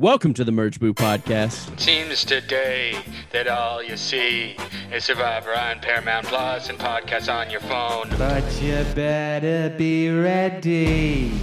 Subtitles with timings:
[0.00, 1.70] Welcome to the Merge Boo Podcast.
[1.74, 2.96] It seems today
[3.32, 4.56] that all you see
[4.90, 8.08] is Survivor on Paramount Plus and podcasts on your phone.
[8.16, 11.38] But you better be ready.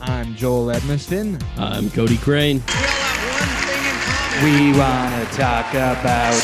[0.00, 1.44] I'm Joel Edmiston.
[1.58, 2.62] I'm Cody Crane.
[4.42, 6.42] We want to talk about.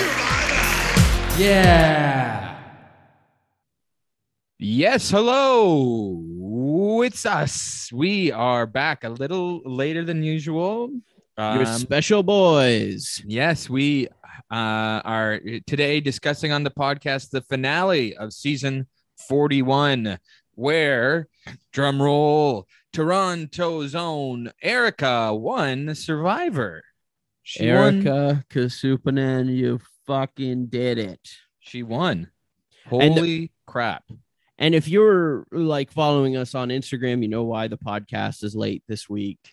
[1.39, 2.61] Yeah.
[4.59, 6.23] Yes, hello.
[7.03, 7.91] It's us.
[7.95, 10.91] We are back a little later than usual.
[11.39, 13.23] Your Um, special boys.
[13.27, 14.09] Yes, we
[14.51, 18.87] uh, are today discussing on the podcast the finale of season
[19.29, 20.19] 41,
[20.55, 21.29] where,
[21.73, 26.83] drum roll, Toronto's own Erika won Survivor.
[27.43, 28.07] She won.
[28.07, 31.21] Erika Casupanan, you fucking did it.
[31.61, 32.31] She won.
[32.91, 34.05] And- Holy crap.
[34.59, 38.83] And if you're like following us on Instagram, you know why the podcast is late
[38.89, 39.53] this week.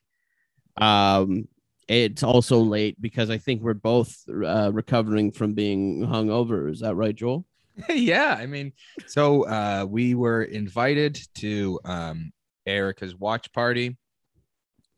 [0.78, 1.50] Um,
[1.88, 6.72] it's also late because I think we're both uh, recovering from being hungover.
[6.72, 7.45] Is that right, Joel?
[7.89, 8.73] yeah, I mean,
[9.08, 12.32] so uh, we were invited to um,
[12.66, 13.98] Erika's watch party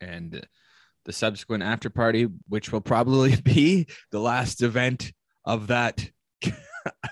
[0.01, 0.45] and
[1.06, 5.13] the subsequent after party, which will probably be the last event
[5.45, 6.09] of that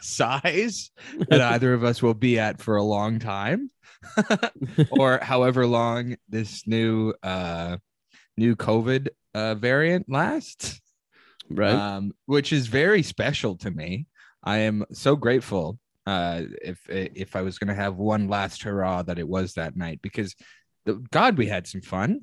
[0.01, 0.91] size
[1.29, 3.69] that either of us will be at for a long time,
[4.91, 7.77] or however long this new uh,
[8.37, 10.79] new COVID uh, variant last,
[11.49, 11.73] Right.
[11.73, 14.07] um, which is very special to me.
[14.43, 15.79] I am so grateful.
[16.05, 19.75] Uh, if if I was going to have one last hurrah, that it was that
[19.77, 20.35] night because,
[20.85, 22.21] the, God, we had some fun.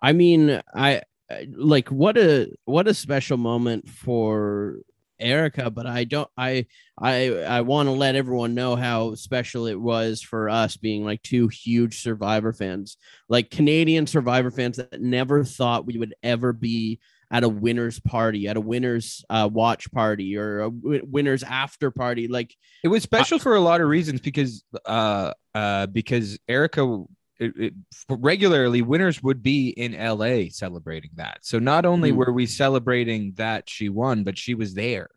[0.00, 4.76] I mean, I I- like what a what a special moment for
[5.20, 6.66] Erika, but I don't I
[6.98, 11.22] I I want to let everyone know how special it was for us being like
[11.22, 12.96] two huge Survivor fans,
[13.28, 18.48] like Canadian Survivor fans that never thought we would ever be at a winner's party,
[18.48, 22.26] at a winner's uh, watch party or a w- winner's after party.
[22.28, 27.04] Like It was special for a lot of reasons because uh uh because Erika
[27.38, 27.74] it, it,
[28.08, 31.38] regularly winners would be in LA celebrating that.
[31.42, 32.16] So not only Hmm.
[32.16, 35.08] were we celebrating that she won, but she was there.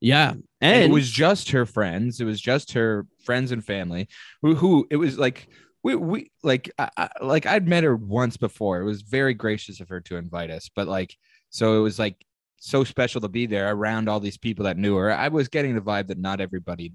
[0.00, 2.20] yeah, And and it was just her friends.
[2.20, 4.08] It was just her friends and family
[4.42, 5.48] who, who it was like
[5.82, 8.80] we, we like I, I, like I'd met her once before.
[8.80, 11.14] It was very gracious of her to invite us, but like
[11.50, 12.24] so it was like
[12.58, 15.12] so special to be there around all these people that knew her.
[15.12, 16.92] I was getting the vibe that not everybody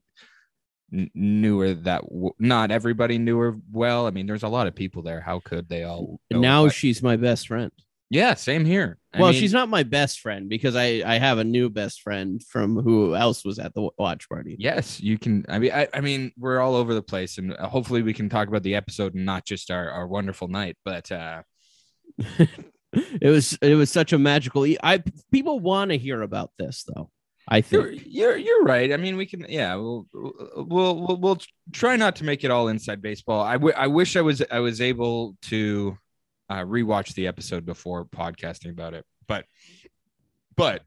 [0.92, 4.08] kn- knew her that w- not everybody knew her well.
[4.08, 5.22] I mean, there's a lot of people there.
[5.22, 6.20] How could they all?
[6.32, 7.72] now she's my best friend.
[8.10, 8.98] yeah, same here.
[9.14, 12.02] I well, mean, she's not my best friend because I I have a new best
[12.02, 14.56] friend from who else was at the watch party.
[14.60, 15.46] Yes, you can.
[15.50, 18.30] I mean, I, I mean, we're all over the place, and uh, hopefully, we can
[18.30, 20.78] talk about the episode and not just our, our wonderful night.
[20.86, 21.42] But uh,
[22.94, 24.66] it was it was such a magical.
[24.66, 27.10] e- I people want to hear about this though.
[27.50, 28.94] I you're, think you're you're right.
[28.94, 29.46] I mean, we can.
[29.50, 31.38] Yeah, we'll we'll we'll, we'll
[31.74, 33.42] try not to make it all inside baseball.
[33.42, 35.98] I, w- I wish I was I was able to
[36.50, 39.46] uh, rewatch the episode before podcasting about it, but
[40.56, 40.84] but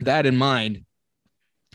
[0.00, 0.84] that in mind,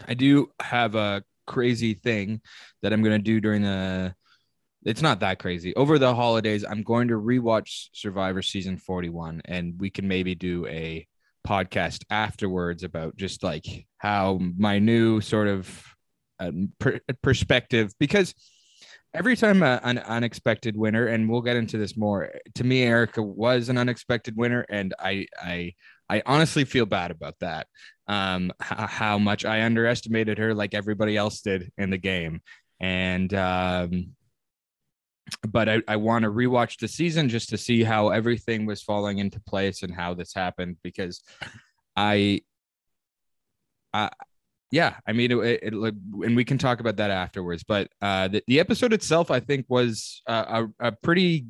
[0.08, 2.42] I do have a crazy thing
[2.84, 4.14] that I'm going to do during the.
[4.86, 5.76] It's not that crazy.
[5.76, 10.68] Over the holidays, I'm going to rewatch Survivor season 41, and we can maybe do
[10.68, 11.06] a
[11.48, 13.66] podcast afterwards about just like
[13.98, 15.84] how my new sort of
[16.40, 18.34] um, per- perspective because
[19.14, 23.22] every time a, an unexpected winner and we'll get into this more to me erika
[23.22, 25.74] was an unexpected winner and i i
[26.10, 27.68] i honestly feel bad about that
[28.08, 32.42] um h- how much i underestimated her like everybody else did in the game.
[32.80, 34.14] And um
[35.48, 39.20] but I, I want to rewatch the season just to see how everything was falling
[39.20, 41.22] into place and how this happened because
[41.96, 42.42] I,
[43.94, 44.10] I,
[44.72, 47.64] yeah, I mean, it, it, it and we can talk about that afterwards.
[47.64, 50.34] But uh, the, the episode itself, I think, was a,
[50.80, 51.48] a, a pretty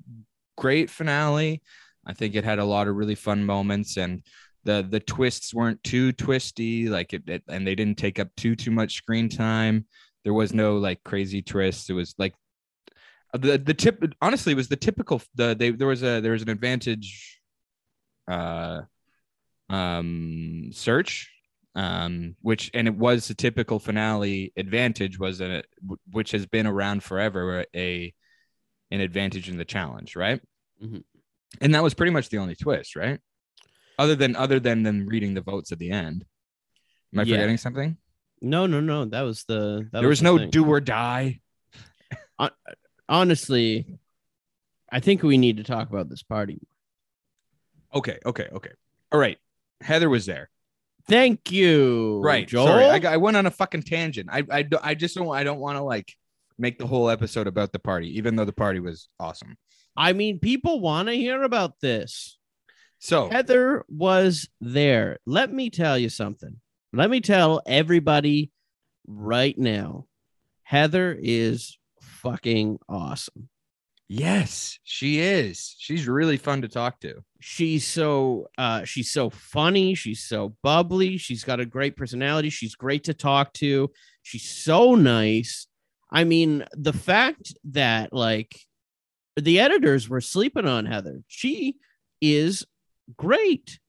[0.58, 1.62] great finale.
[2.06, 4.24] I think it had a lot of really fun moments and
[4.64, 8.56] the the twists weren't too twisty like it, it, and they didn't take up too
[8.56, 9.86] too much screen time
[10.24, 12.34] there was no like crazy twists it was like
[13.34, 16.42] the the tip honestly it was the typical the they there was a there was
[16.42, 17.40] an advantage
[18.28, 18.81] uh
[19.70, 21.31] um search
[21.76, 25.64] um which and it was the typical finale advantage was a
[26.12, 28.14] which has been around forever a
[28.92, 30.42] an advantage in the challenge right
[30.84, 31.04] Mhm.
[31.62, 33.20] and that was pretty much the only twist right
[34.00, 36.26] other than other than them reading the votes at the end
[37.14, 37.36] am i Yeah.
[37.36, 37.98] forgetting something
[38.42, 39.04] No, no, no.
[39.04, 39.90] That was the.
[39.92, 40.50] That there was the no thing.
[40.50, 41.42] do or die
[43.09, 44.00] Honestly,
[44.89, 46.61] I think we need to talk about this party.
[47.94, 48.71] okay okay okay
[49.11, 49.38] all right
[49.81, 50.50] heather was there
[51.07, 52.21] Thank you.
[52.21, 52.67] right Joel.
[52.67, 55.59] sorry I, I went on a fucking tangent i i, I just don't i don't
[55.59, 56.13] want to like
[56.59, 59.57] make the whole episode about the party even though the party was awesome
[59.97, 62.38] I mean, people want to hear about this.
[63.00, 65.17] so Heather was there.
[65.25, 66.61] Let me tell you something.
[66.94, 68.51] Let me tell everybody
[69.07, 70.06] right now.
[70.63, 71.77] Heather is
[72.21, 73.50] fucking awesome.
[74.07, 79.95] yes she is she's really fun to talk to She's so uh she's so funny,
[79.95, 83.89] she's so bubbly, she's got a great personality, she's great to talk to.
[84.24, 85.68] She's so nice.
[86.12, 88.60] I mean, the fact that like
[89.38, 91.24] the editors were sleeping on Heather.
[91.27, 91.75] She
[92.21, 92.66] is
[93.16, 93.80] great.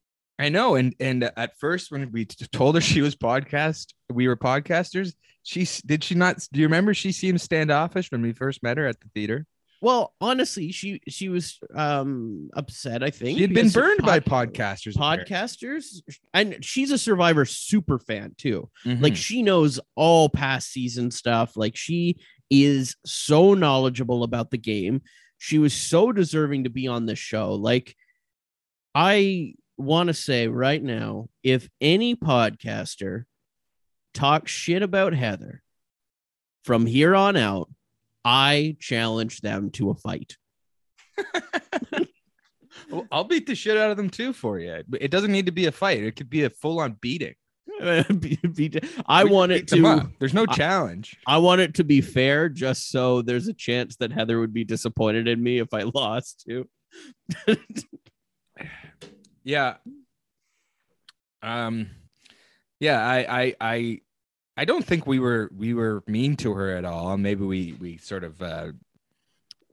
[0.41, 4.37] I know, and and at first when we told her she was podcast, we were
[4.37, 5.15] podcasters.
[5.43, 6.47] She did she not?
[6.53, 9.47] Do you remember she seemed standoffish when we first met her at the theater?
[9.83, 13.03] Well, honestly, she she was um upset.
[13.03, 14.97] I think She had been burned by pod- podcasters.
[14.97, 15.35] apparently.
[15.35, 16.03] podcasters,
[16.35, 18.69] and she's a Survivor super fan too.
[18.85, 19.03] Mhm.
[19.03, 21.57] Like she knows all past season stuff.
[21.57, 22.17] Like she
[22.51, 25.01] is so knowledgeable about the game.
[25.39, 27.55] She was so deserving to be on this show.
[27.55, 27.97] Like
[28.95, 33.25] I want to say right now, if any podcaster
[34.15, 35.63] talks shit about Heather
[36.65, 37.71] from here on out,
[38.25, 40.37] I challenge them to a fight.
[42.89, 44.83] Well, I'll beat the shit out of them too for you.
[45.01, 46.03] It doesn't need to be a fight.
[46.03, 47.35] It could be a full on beating.
[47.81, 50.11] Be- be- I We want it to.
[50.19, 51.17] There's no I- challenge.
[51.27, 54.65] I want it to be fair, just so there's a chance that Heather would be
[54.65, 56.69] disappointed in me if I lost too.
[59.51, 59.77] Yeah.
[61.43, 61.91] Um.
[62.79, 64.01] Yeah, I, I, I,
[64.57, 67.17] I don't think we were we were mean to her at all.
[67.19, 68.73] Maybe we we sort of uh,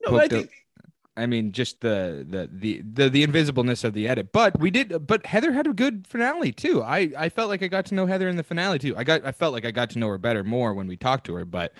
[0.06, 4.07] No, I think a- I mean, just the, the the the the invisibleness of the
[4.07, 5.07] edit, but we did.
[5.07, 6.83] But Heather had a good finale too.
[6.83, 8.95] I I felt like I got to know Heather in the finale too.
[8.97, 11.25] I got I felt like I got to know her better more when we talked
[11.27, 11.73] to her, but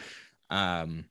[0.50, 1.05] um,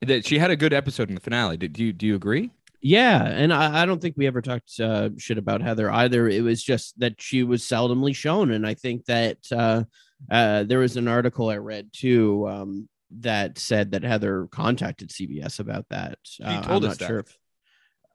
[0.00, 1.56] that she had a good episode in the finale.
[1.56, 2.50] Did you do you agree?
[2.82, 6.28] Yeah, and I, I don't think we ever talked uh, shit about Heather either.
[6.28, 9.84] It was just that she was seldomly shown, and I think that uh,
[10.30, 12.88] uh, there was an article I read too um,
[13.20, 16.18] that said that Heather contacted CBS about that.
[16.22, 17.06] She uh, told I'm us not that.
[17.06, 17.38] sure if-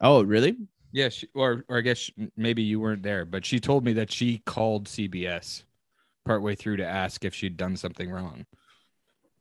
[0.02, 0.58] Oh, really?
[0.92, 4.12] Yeah, she, or or I guess maybe you weren't there, but she told me that
[4.12, 5.64] she called CBS
[6.26, 8.46] partway through to ask if she'd done something wrong.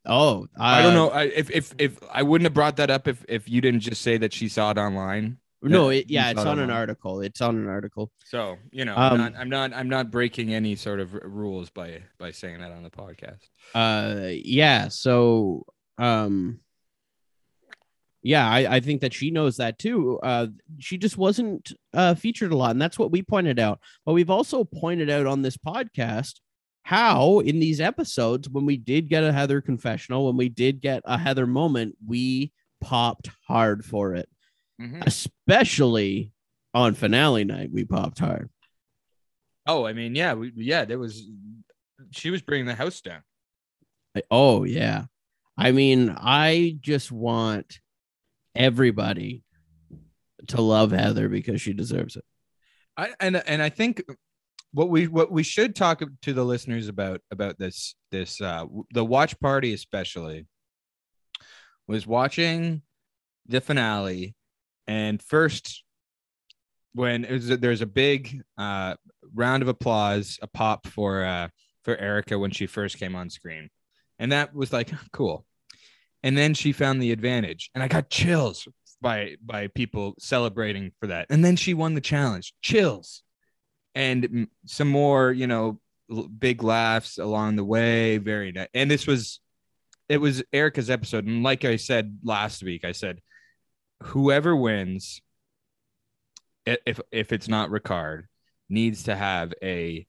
[0.07, 1.09] Oh, I don't uh, know.
[1.11, 4.03] I, if if if I wouldn't have brought that up if if you didn't just
[4.03, 5.39] say that she saw it online.
[5.63, 7.23] No, Yeah, it, yeah, it's it on an article.
[7.23, 8.11] It's on an article.
[8.27, 11.71] So you know, Um, I'm not I'm not I'm not breaking any sort of rules
[11.71, 13.49] by by saying that on the podcast.
[13.75, 15.65] uh yeah so
[15.99, 16.61] um
[18.23, 22.53] yeah I, I think that she knows that too uh she just wasn't uh featured
[22.53, 25.57] a lot and that's what we pointed out but we've also pointed out on this
[25.57, 26.41] podcast
[26.85, 31.03] how in these episodes when we did get a heather confessional when we did get
[31.07, 34.29] a heather moment we popped hard for it
[34.81, 35.03] Mhm.
[35.07, 36.31] especially
[36.75, 38.51] on finale night we popped hard
[39.67, 41.27] Oh, I mean, yeah, we, yeah, there was.
[42.11, 43.23] She was bringing the house down.
[44.31, 45.07] Oh yeah.
[45.57, 47.81] I mean, I just want
[48.55, 49.43] everybody
[50.49, 52.25] to love Heather because she deserves it.
[52.99, 54.03] I and and I think
[54.75, 59.05] what we what we should talk to the listeners about about this this uh the
[59.05, 60.47] watch party especially
[61.87, 62.83] was watching
[63.47, 64.35] the finale.
[64.87, 65.85] And first
[66.93, 67.23] when
[67.61, 68.97] there's a big uh
[69.33, 71.49] round of applause a pop for uh
[71.85, 73.71] for Erika when she first came on screen.
[74.19, 75.47] And that was like cool.
[76.25, 78.67] And then she found the advantage, and I got chills
[79.01, 81.27] by by people celebrating for that.
[81.31, 83.24] And then she won the challenge, chills,
[83.95, 85.81] and some more, you know,
[86.39, 88.19] big laughs along the way.
[88.19, 88.69] Very nice.
[88.75, 89.41] And this was,
[90.09, 93.21] it was Erika's episode, and like I said last week, I said,
[94.03, 95.23] whoever wins,
[96.67, 98.25] if if it's not Ricard,
[98.69, 100.07] needs to have a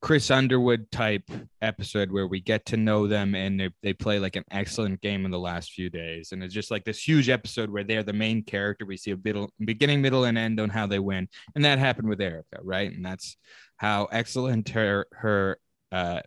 [0.00, 1.28] Chris Underwood type
[1.60, 5.24] episode where we get to know them and they, they play like an excellent game
[5.24, 6.30] in the last few days.
[6.30, 8.86] And it's just like this huge episode where they're the main character.
[8.86, 11.28] We see a middle, beginning, middle, and end on how they win.
[11.56, 12.92] And that happened with Erika, right?
[12.92, 13.36] And that's
[13.76, 15.58] how excellent her her
[15.90, 16.20] uh,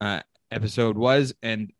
[0.00, 1.34] uh, episode was.
[1.42, 1.72] And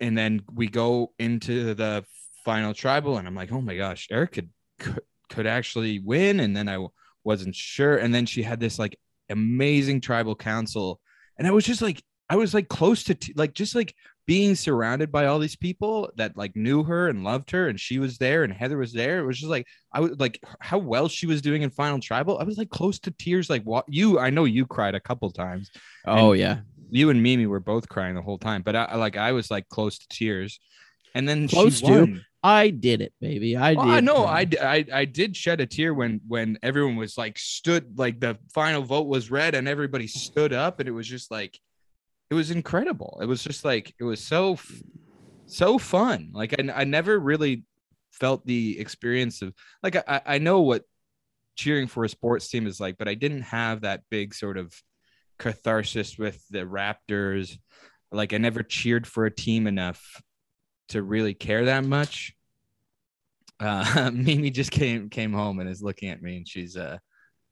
[0.00, 2.06] and then we go into the
[2.46, 4.42] final tribal, and I'm like, oh my gosh, Erika
[4.78, 6.40] could, could actually win.
[6.40, 6.86] And then I
[7.22, 7.98] wasn't sure.
[7.98, 8.98] And then she had this like
[9.30, 11.00] amazing tribal council.
[11.38, 13.94] And i was just like i was like close to t- like just like
[14.26, 17.98] being surrounded by all these people that like knew her and loved her and she
[17.98, 19.18] was there and heather was there.
[19.18, 22.38] It was just like i was like how well she was doing in final tribal.
[22.38, 25.30] I was like close to tears like what you i know you cried a couple
[25.30, 25.70] times.
[26.04, 26.58] Oh yeah,
[26.90, 29.50] you and mimi were both crying the whole time but i I- like i was
[29.50, 30.60] like close to tears
[31.14, 31.92] and then Close she to?
[32.00, 32.24] won.
[32.42, 33.56] I did it, baby.
[33.56, 33.90] I Oh, did.
[33.92, 34.24] I know.
[34.24, 38.38] I, I I did shed a tear when when everyone was like stood like the
[38.54, 41.58] final vote was read and everybody stood up and it was just like
[42.30, 43.18] it was incredible.
[43.20, 44.58] It was just like it was so
[45.46, 46.30] so fun.
[46.32, 47.64] Like I, I never really
[48.12, 49.52] felt the experience of
[49.82, 50.84] like I I know what
[51.56, 54.72] cheering for a sports team is like, but I didn't have that big sort of
[55.38, 57.58] catharsis with the Raptors.
[58.12, 60.22] Like I never cheered for a team enough
[60.90, 62.34] to really care that much.
[63.58, 66.98] Uh, Mimi just came came home and is looking at me, and she's uh,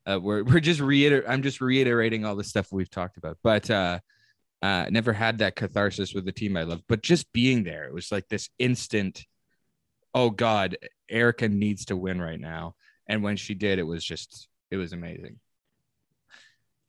[0.06, 1.24] uh we're we're just reiter.
[1.28, 4.00] I'm just reiterating all the stuff we've talked about, but uh,
[4.62, 6.82] uh, never had that catharsis with the team I love.
[6.88, 9.24] But just being there, it was like this instant.
[10.14, 10.76] Oh God,
[11.08, 12.74] Erika needs to win right now,
[13.06, 15.38] and when she did, it was just it was amazing.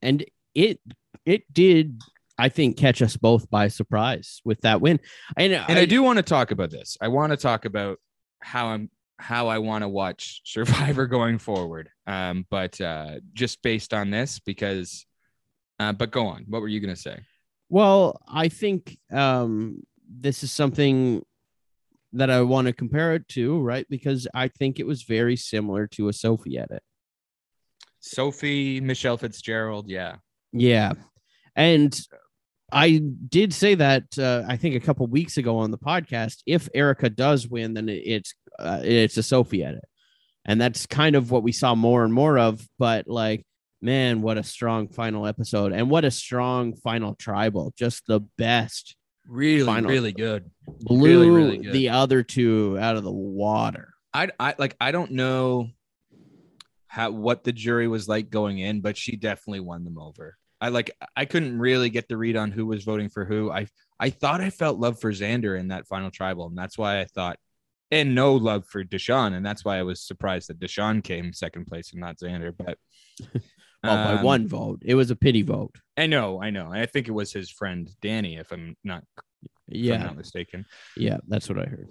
[0.01, 0.25] and
[0.55, 0.79] it
[1.25, 2.01] it did.
[2.39, 4.99] I think catch us both by surprise with that win,
[5.35, 6.97] and, And I, do want to talk about this.
[7.01, 7.99] I want to talk about
[8.39, 11.89] how I'm how I want to watch Survivor going forward.
[12.07, 15.05] Um, but uh, just based on this, because.
[15.81, 16.43] Uh, but go on.
[16.49, 17.19] What were you gonna say?
[17.69, 21.23] Well, I think um, this is something
[22.13, 23.85] that I want to compare it to, right?
[23.89, 26.81] Because I think it was very similar to a Sophie edit.
[27.99, 29.89] Sophie, Michele Fitzgerald.
[29.89, 30.15] Yeah.
[30.51, 30.93] Yeah.
[31.55, 31.97] And
[32.71, 32.97] I
[33.29, 36.41] did say that uh, I think a couple weeks ago on the podcast.
[36.45, 39.85] If Erika does win, then it's uh, it's a Sophie edit,
[40.45, 42.65] and that's kind of what we saw more and more of.
[42.77, 43.45] But like,
[43.81, 47.73] man, what a strong final episode, and what a strong final tribal!
[47.77, 48.95] Just the best.
[49.27, 49.91] Really, Final.
[49.91, 50.49] really good.
[50.65, 51.73] Blew Really, really good.
[51.73, 53.93] the other two out of the water.
[54.11, 54.75] I, I like.
[54.81, 55.67] I don't know
[56.87, 60.35] how what the jury was like going in, but she definitely won them over.
[60.61, 60.91] I like.
[61.15, 63.51] I couldn't really get the read on who was voting for who.
[63.51, 63.67] I
[63.99, 67.05] I thought I felt love for Xander in that final tribal, and that's why I
[67.05, 67.37] thought,
[67.91, 71.65] and no love for Deshawn, and that's why I was surprised that Deshawn came second
[71.65, 72.53] place and not Xander.
[72.57, 72.77] But
[73.83, 75.75] Well, by um, one vote, it was a pity vote.
[75.95, 76.71] I know, I know.
[76.71, 80.65] I think it was his friend Danny, if I'm not, if I'm Yeah, not mistaken.
[80.97, 81.87] yeah, that's what I heard.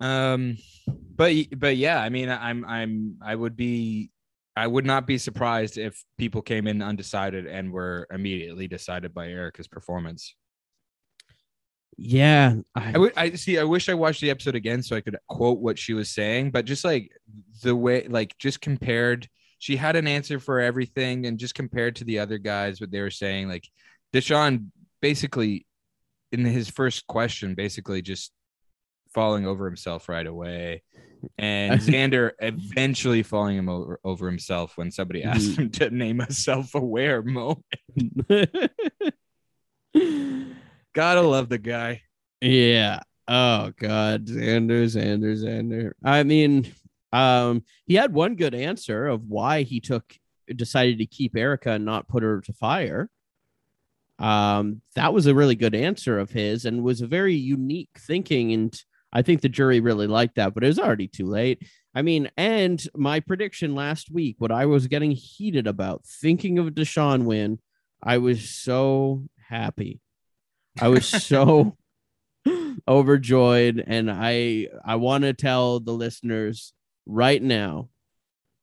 [0.00, 0.58] Um,
[1.16, 4.10] but but yeah, I mean, I'm I'm I would be
[4.56, 9.28] I would not be surprised if people came in undecided and were immediately decided by
[9.28, 10.34] Erika's performance.
[11.98, 15.78] Yeah, I see I wish I watched the episode again so I could quote what
[15.78, 17.10] she was saying, but just like
[17.62, 22.04] the way like just compared she had an answer for everything and just compared to
[22.04, 23.68] the other guys what they were saying like
[24.12, 24.66] Deshawn
[25.00, 25.66] basically
[26.32, 28.32] in his first question basically just
[29.16, 30.82] falling over himself right away
[31.38, 36.30] and Xander eventually falling him over, over himself when somebody asked him to name a
[36.30, 37.64] self-aware moment.
[40.94, 42.02] Gotta love the guy.
[42.40, 43.00] Yeah.
[43.26, 45.92] Oh God, Xander, Xander, Xander.
[46.04, 46.72] I mean,
[47.12, 50.04] um, he had one good answer of why he took
[50.54, 53.10] decided to keep Erika and not put her to fire.
[54.18, 58.52] Um, that was a really good answer of his and was a very unique thinking,
[58.52, 58.82] and
[59.16, 60.52] I think the jury really liked that.
[60.52, 61.66] But it was already too late.
[61.94, 66.74] I mean, and my prediction last week, what I was getting heated about, thinking of
[66.74, 67.58] Deshawn win,
[68.02, 70.00] I was so happy.
[70.78, 71.78] I was so
[72.86, 76.72] overjoyed and i i want to tell the listeners
[77.04, 77.88] right now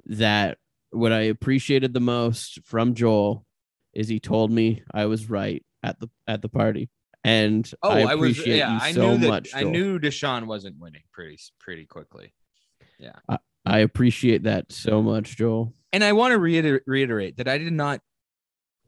[0.05, 0.57] that
[0.91, 3.45] what i appreciated the most from joel
[3.93, 6.89] is he told me i was right at the at the party
[7.23, 8.73] And Oh, I I, was appreciate yeah.
[8.73, 9.53] you I so knew that much.
[9.55, 9.71] I Joel.
[9.71, 12.33] knew Deshawn wasn't winning pretty pretty quickly.
[12.99, 13.13] Yeah.
[13.65, 15.73] I appreciate that so much, Joel.
[15.93, 18.01] And I want to reiter- reiterate that I did not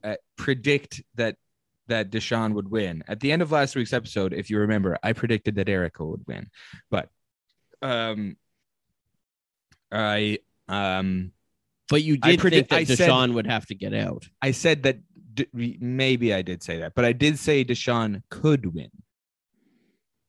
[0.03, 1.37] uh, predict that
[1.87, 3.03] that Deshawn would win.
[3.07, 6.25] At the end of last week's episode, if you remember, I predicted that Erika would
[6.27, 6.49] win.
[6.89, 7.09] But
[7.81, 8.35] um
[9.91, 11.31] I um
[11.89, 14.27] But you I did predict- think that I said- Deshawn would have to get out.
[14.41, 14.97] I said that
[15.53, 18.89] maybe I did say that, but I did say Deshawn could win.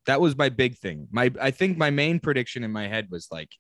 [0.06, 1.08] That was my big thing.
[1.10, 3.50] My I think my main prediction in my head was like,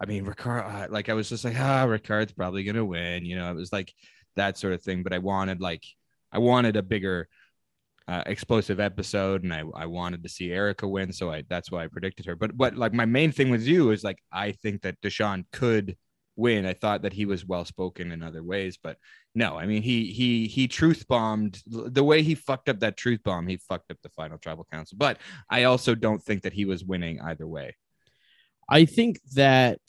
[0.00, 3.24] I mean, Ricard, uh, like I was just like, ah, Ricard's probably gonna win.
[3.24, 3.92] You know, it was like
[4.36, 5.02] that sort of thing.
[5.02, 5.84] But I wanted like
[6.30, 7.28] I wanted a bigger
[8.08, 11.84] uh, explosive episode, and I I wanted to see Erika win, so I that's why
[11.84, 12.36] I predicted her.
[12.36, 15.96] But but like my main thing with you is like I think that Deshawn could
[16.36, 16.66] win.
[16.66, 18.96] I thought that he was well spoken in other ways, but
[19.34, 23.22] no, I mean he he he truth bombed the way he fucked up that truth
[23.22, 23.46] bomb.
[23.46, 24.96] He fucked up the final tribal council.
[24.98, 27.76] But I also don't think that he was winning either way.
[28.68, 29.80] I think that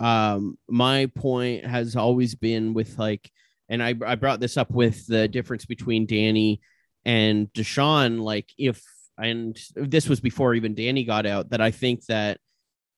[0.00, 3.30] um my point has always been with like
[3.68, 6.60] and I I brought this up with the difference between Danny
[7.04, 8.82] and Deshawn like if
[9.18, 12.38] and this was before even Danny got out that I think that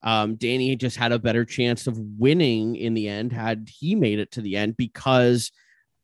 [0.02, 4.18] um Danny just had a better chance of winning in the end had he made
[4.18, 5.50] it to the end because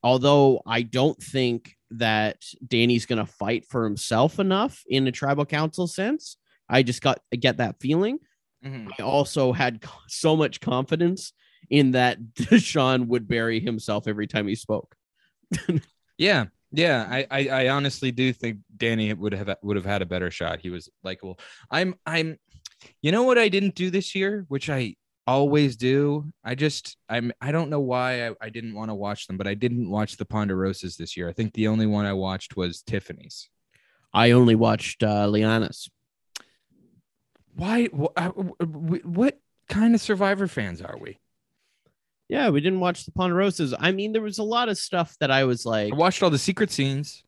[0.03, 5.45] although I don't think that Danny's going to fight for himself enough in a tribal
[5.45, 6.37] council sense
[6.69, 8.19] I just got I get that feeling
[8.99, 11.33] I also had so much confidence
[11.69, 14.95] in that Deshawn would bury himself every time he spoke.
[16.17, 17.05] Yeah, yeah.
[17.09, 20.61] I, I I honestly do think Danny would have would have had a better shot.
[20.61, 21.39] He was likable.
[21.69, 22.37] I'm I'm.
[23.01, 24.95] You know what I didn't do this year, which I
[25.27, 26.31] always do.
[26.43, 29.47] I just I'm I don't know why I, I didn't want to watch them, but
[29.47, 31.27] I didn't watch the Ponderosas this year.
[31.29, 33.49] I think the only one I watched was Tiffany's.
[34.13, 35.89] I only watched uh, Liana's.
[37.55, 37.87] Why?
[37.87, 39.39] wh- uh, wh- wh- What
[39.69, 41.19] kind of Survivor fans are we?
[42.27, 43.73] Yeah, we didn't watch the Ponderosas.
[43.79, 46.29] I mean, there was a lot of stuff that I was like, I watched all
[46.29, 47.23] the secret scenes.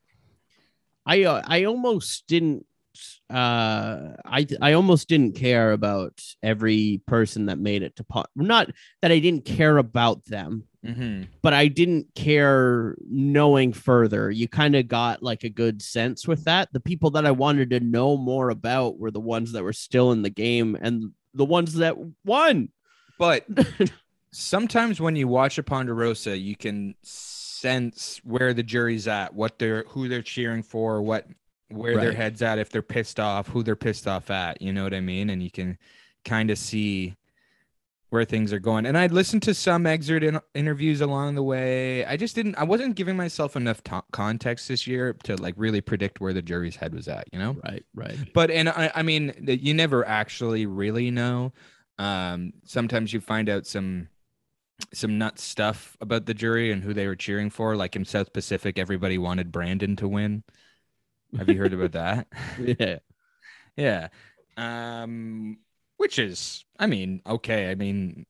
[1.05, 2.65] I uh, I almost didn't.
[3.29, 8.29] Uh, I I almost didn't care about every person that made it to pot.
[8.35, 11.23] Not that I didn't care about them, Mm-hmm.
[11.41, 14.31] but I didn't care knowing further.
[14.31, 16.71] You kind of got like a good sense with that.
[16.71, 20.13] The people that I wanted to know more about were the ones that were still
[20.13, 22.69] in the game and the ones that won.
[23.19, 23.45] But
[24.31, 29.83] sometimes when you watch a Ponderosa, you can sense where the jury's at, what they're
[29.89, 31.25] who they're cheering for, what
[31.69, 34.61] where their heads at, if they're pissed off, who they're pissed off at.
[34.61, 35.29] You know what I mean?
[35.29, 35.77] And you can
[36.23, 37.15] kind of see
[38.09, 38.85] where things are going.
[38.85, 42.05] And I'd listened to some excerpt in, interviews along the way.
[42.05, 42.55] I just didn't.
[42.55, 46.41] I wasn't giving myself enough to- context this year to like really predict where the
[46.41, 47.27] jury's head was at.
[47.33, 47.57] You know?
[47.63, 48.17] Right, right.
[48.33, 51.53] but and I, I mean you never actually really know
[51.99, 54.07] um sometimes you find out some
[54.93, 58.31] some nut stuff about the jury and who they were cheering for like in south
[58.33, 60.43] pacific everybody wanted brandon to win
[61.37, 62.27] have you heard about that?
[62.79, 62.99] Yeah.
[63.75, 64.07] yeah.
[64.57, 65.57] Um
[65.97, 68.23] which is i mean okay i mean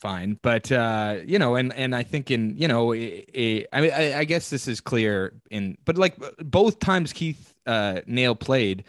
[0.00, 3.80] fine but uh you know and and i think in you know i i I
[3.82, 8.34] mean I, I guess this is clear in but like both times keith uh Nale
[8.34, 8.84] played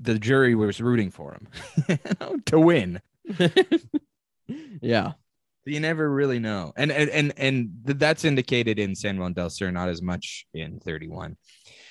[0.00, 1.48] the jury was rooting for him
[2.46, 3.00] to win.
[4.82, 5.12] Yeah.
[5.64, 6.72] you never really know.
[6.76, 10.46] And and and, and th- that's indicated in san juan del sur not as much
[10.54, 11.36] in 31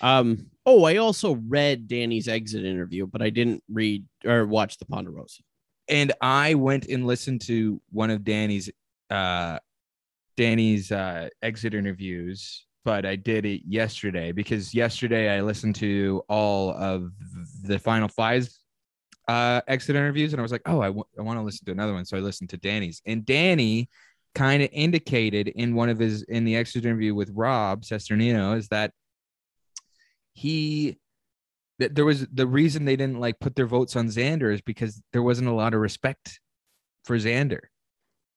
[0.01, 0.47] Um.
[0.65, 5.41] Oh, I also read Danny's exit interview, but I didn't read or watch the Ponderosa.
[5.87, 8.69] and I went and listened to one of Danny's
[9.09, 9.59] uh
[10.37, 16.71] Danny's uh exit interviews, but I did it yesterday because yesterday I listened to all
[16.71, 17.11] of
[17.63, 18.47] the final five
[19.27, 22.05] uh exit interviews and I was like, "Oh, I want to listen to another one."
[22.05, 23.01] So I listened to Danny's.
[23.05, 23.89] And Danny
[24.35, 28.67] kind of indicated in one of his in the exit interview with Rob Cesternino is
[28.69, 28.93] that
[30.39, 30.97] he
[31.79, 35.01] that there was the reason they didn't like put their votes on Xander is because
[35.13, 36.39] there wasn't a lot of respect
[37.05, 37.61] for Xander.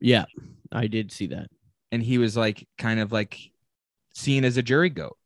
[0.00, 0.24] Yeah,
[0.72, 1.48] I did see that,
[1.92, 3.38] And he was like kind of like
[4.14, 5.16] seen as a jury goat.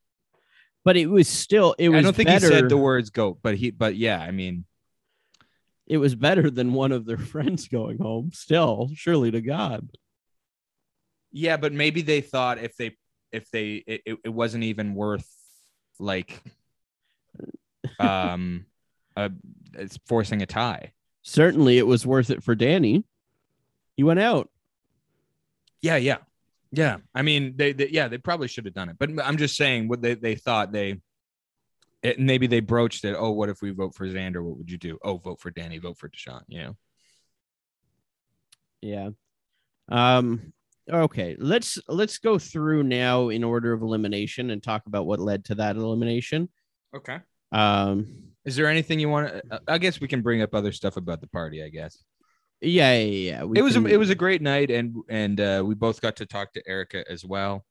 [0.84, 1.98] but it was still it was.
[1.98, 4.64] I don't think better, he said the words goat, but he but yeah, I mean
[5.86, 8.30] It was better than one of their friends going home.
[8.32, 9.88] Still, surely to God.
[11.32, 12.96] yeah, but maybe they thought if they
[13.32, 15.28] if they it, it- it wasn't even worth
[15.98, 16.42] like
[17.99, 18.66] um
[19.16, 19.29] uh
[19.75, 20.92] it's forcing a tie.
[21.22, 23.05] Certainly, it was worth it for Danny.
[23.96, 24.49] He went out.
[25.83, 26.18] Yeah, yeah,
[26.70, 26.99] yeah.
[27.14, 29.88] I mean, they, they yeah, they probably should have done it, but I'm just saying
[29.88, 31.01] what they they thought they
[32.03, 33.16] it, maybe they broached it.
[33.18, 34.42] Oh, what if we vote for Xander?
[34.42, 34.99] What would you do?
[35.03, 35.79] Oh, vote for Danny.
[35.79, 36.42] Vote for Deshawn.
[36.46, 36.77] You know.
[38.81, 39.11] Yeah.
[39.88, 40.53] Um
[40.88, 45.44] okay, let's let's go through now in order of elimination and talk about what led
[45.46, 46.49] to that elimination.
[46.94, 47.18] Okay.
[47.52, 49.61] Um Is there anything you want to?
[49.68, 51.62] I guess we can bring up other stuff about the party.
[51.62, 52.04] I guess
[52.61, 53.42] yeah, yeah, yeah.
[53.54, 56.16] it was can- a, it was a great night, and and uh, we both got
[56.16, 57.64] to talk to Erika as well,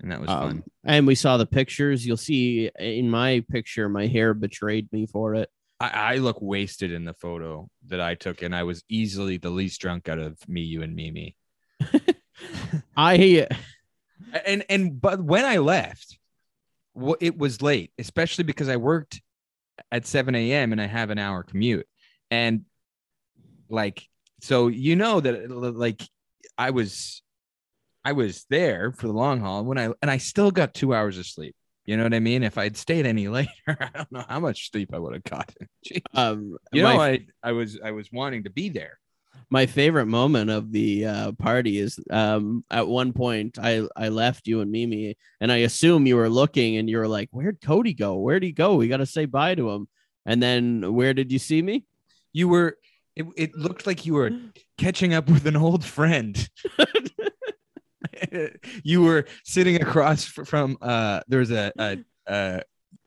[0.00, 0.64] and that was um, fun.
[0.84, 2.04] and we saw the pictures.
[2.04, 5.50] You'll see in my picture, my hair betrayed me for it.
[5.78, 9.50] I, I look wasted in the photo that I took, and I was easily the
[9.50, 11.36] least drunk out of me, you, and Mimi.
[12.96, 13.46] I
[14.44, 16.18] And and but when I left,
[17.00, 19.20] well, it was late, especially because I worked
[19.90, 20.72] at 7 a.m.
[20.72, 21.86] and I have an hour commute.
[22.30, 22.64] And
[23.68, 24.06] like,
[24.40, 26.02] so you know that like
[26.56, 27.22] I was
[28.04, 31.18] I was there for the long haul when I and I still got two hours
[31.18, 31.54] of sleep.
[31.84, 32.42] You know what I mean?
[32.42, 35.68] If I'd stayed any later, I don't know how much sleep I would have gotten.
[35.86, 36.02] Jeez.
[36.14, 38.98] um You my, know, I I was I was wanting to be there.
[39.50, 44.46] My favorite moment of the uh, party is um at one point I I left
[44.46, 47.92] you and Mimi and I assume you were looking and you were like, Where'd Cody
[47.92, 48.16] go?
[48.16, 48.76] Where'd he go?
[48.76, 49.88] We gotta say bye to him.
[50.24, 51.84] And then where did you see me?
[52.32, 52.78] You were
[53.16, 54.30] it, it looked like you were
[54.78, 56.48] catching up with an old friend.
[58.82, 62.60] you were sitting across from uh there was a, a uh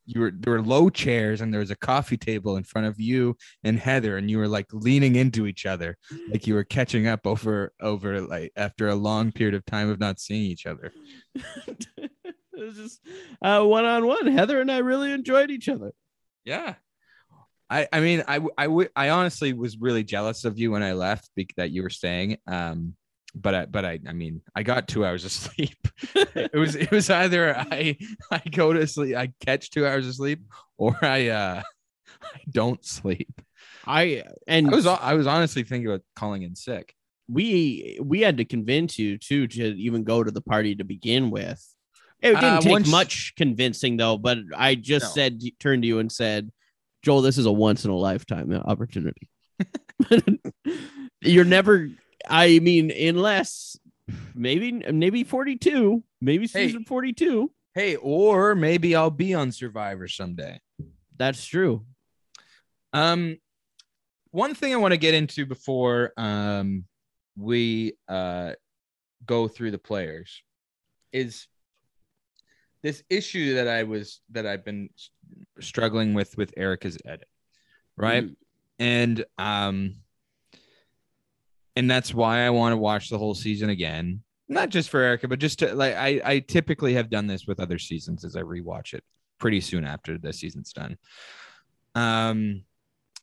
[0.06, 3.00] you were there were low chairs and there was a coffee table in front of
[3.00, 5.98] you and Heather and you were like leaning into each other
[6.30, 10.00] like you were catching up over over like after a long period of time of
[10.00, 10.92] not seeing each other.
[11.68, 12.12] it
[12.54, 13.00] was just
[13.42, 14.28] uh one on one.
[14.28, 15.92] Heather and I really enjoyed each other.
[16.44, 16.76] Yeah.
[17.70, 20.94] I, I mean, I, I, w- I honestly was really jealous of you when I
[20.94, 22.38] left bec- that you were staying.
[22.46, 22.96] Um,
[23.36, 25.88] but I, but I, I mean, I got two hours of sleep.
[26.16, 27.98] it was, it was either I,
[28.32, 30.42] I go to sleep, I catch two hours of sleep,
[30.78, 31.62] or I, uh,
[32.24, 33.42] I don't sleep.
[33.86, 36.94] I and I was, I was honestly thinking about calling in sick.
[37.28, 41.30] we we had to convince you too to even go to the party to begin
[41.32, 41.62] with.
[42.22, 45.22] It didn't Uh, take once- much convincing though, but I just No.
[45.22, 46.50] said turned to you and said,
[47.04, 49.28] "Joel, this is a once in a lifetime opportunity.
[51.22, 51.90] You're never.
[52.34, 53.78] I mean, unless
[54.34, 56.68] maybe maybe 42, maybe Hey.
[56.68, 57.52] season 42.
[57.76, 60.60] Hey, or maybe I'll be on Survivor someday.
[61.16, 61.86] That's true.
[62.92, 63.38] Um,
[64.32, 66.86] one thing I want to get into before um
[67.38, 68.54] we uh
[69.26, 70.44] go through the players
[71.12, 71.48] is
[72.82, 74.90] this issue that I was that I've been
[75.60, 77.28] struggling with with Erika's edit,
[77.96, 78.26] right?
[78.80, 79.96] And um,
[81.76, 84.22] and that's why I want to watch the whole season again.
[84.48, 87.60] Not just for Erika, but just to like I I typically have done this with
[87.60, 89.04] other seasons as I rewatch it
[89.40, 90.98] pretty soon after the season's done.
[91.96, 92.64] Um,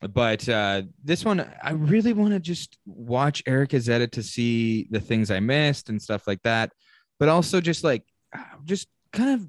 [0.01, 5.01] but uh, this one, I really want to just watch Erika's edit to see the
[5.01, 6.73] things I missed and stuff like that.
[7.19, 9.47] But also just like, uh, just kind of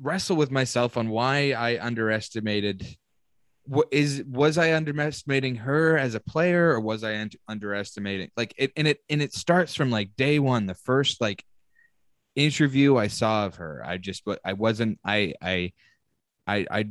[0.00, 2.86] wrestle with myself on why I underestimated.
[3.66, 8.54] What is was I underestimating her as a player, or was I un- underestimating like
[8.58, 8.72] it?
[8.76, 11.44] And it and it starts from like day one, the first like
[12.34, 13.82] interview I saw of her.
[13.84, 14.98] I just, but I wasn't.
[15.04, 15.72] I I
[16.46, 16.84] I I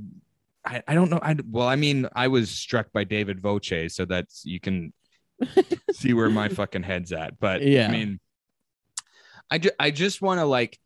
[0.66, 1.20] I, I don't know.
[1.22, 4.94] I well, I mean, I was struck by David Voce, so that's you can
[5.92, 7.40] see where my fucking head's at.
[7.40, 7.88] But Yeah.
[7.88, 8.20] I mean,
[9.52, 10.80] I just I just want to like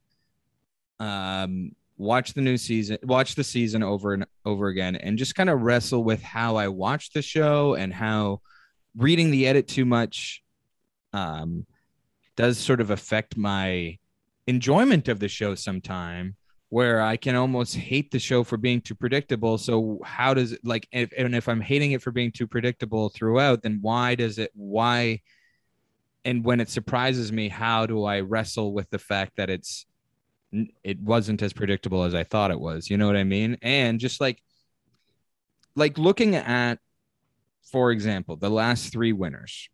[1.00, 5.50] um watch the new season, watch the season over and over again, and just kind
[5.50, 8.42] of wrestle with how I watch the show and how
[8.96, 10.44] reading the edit too much
[11.14, 11.66] um
[12.36, 13.98] does sort of affect my
[14.46, 16.36] enjoyment of the show sometime
[16.70, 19.58] where I can almost hate the show for being too predictable.
[19.58, 23.10] So how does it like if and if I'm hating it for being too predictable
[23.10, 25.22] throughout, then why does it why
[26.26, 29.86] and when it surprises me, how do I wrestle with the fact that it's
[30.84, 32.90] it wasn't as predictable as I thought it was?
[32.90, 33.58] You know what I mean?
[33.62, 34.42] And just like
[35.76, 36.80] like looking at
[37.72, 39.70] for example, the last three winners.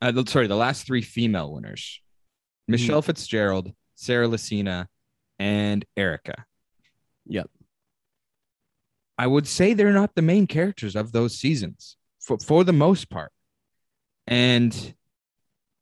[0.00, 2.00] Uh, sorry, the last three female winners.
[2.66, 4.86] Michele Fitzgerald, Sarah Lacina,
[5.38, 6.44] and Erika.
[7.26, 7.50] Yep.
[9.18, 13.10] I would say they're not the main characters of those seasons for, for the most
[13.10, 13.32] part.
[14.26, 14.94] And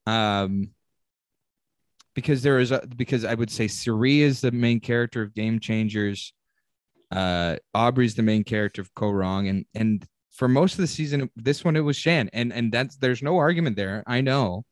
[0.06, 0.70] um
[2.14, 5.60] because there is a because I would say Suri is the main character of Game
[5.60, 6.32] Changers.
[7.10, 11.30] Uh Aubry's the main character of Kaoh Rong and and for most of the season
[11.36, 14.02] this one it was Shan and and that's there's no argument there.
[14.06, 14.64] I know.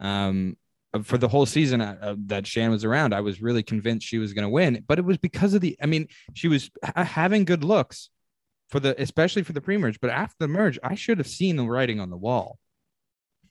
[0.00, 0.56] Um
[0.94, 4.06] uh, for the whole season uh, uh, that Shan was around, I was really convinced
[4.06, 4.84] she was going to win.
[4.86, 8.08] But it was because of the, I mean, she was ha- having good looks
[8.70, 10.00] for the, especially for the pre-merge.
[10.00, 12.58] But after the merge, I should have seen the writing on the wall.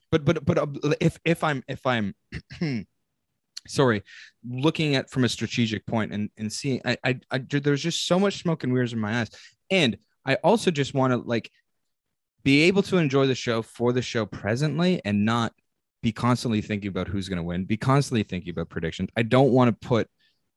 [0.10, 0.68] But but but uh,
[1.02, 2.16] if if I'm if I'm
[3.68, 4.04] sorry,
[4.48, 8.20] looking at from a strategic point and and seeing, I, I I there's just so
[8.20, 9.30] much smoke and mirrors in my eyes,
[9.70, 11.50] and I also just want to like
[12.44, 15.54] be able to enjoy the show for the show presently and not
[16.02, 19.10] be constantly thinking about who's going to win, be constantly thinking about predictions.
[19.18, 20.08] I don't want to put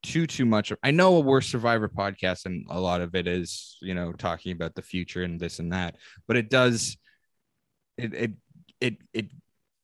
[0.03, 0.73] too too much.
[0.83, 4.75] I know we're Survivor podcast, and a lot of it is you know talking about
[4.75, 5.97] the future and this and that,
[6.27, 6.97] but it does
[7.99, 8.33] it it
[8.81, 9.27] it it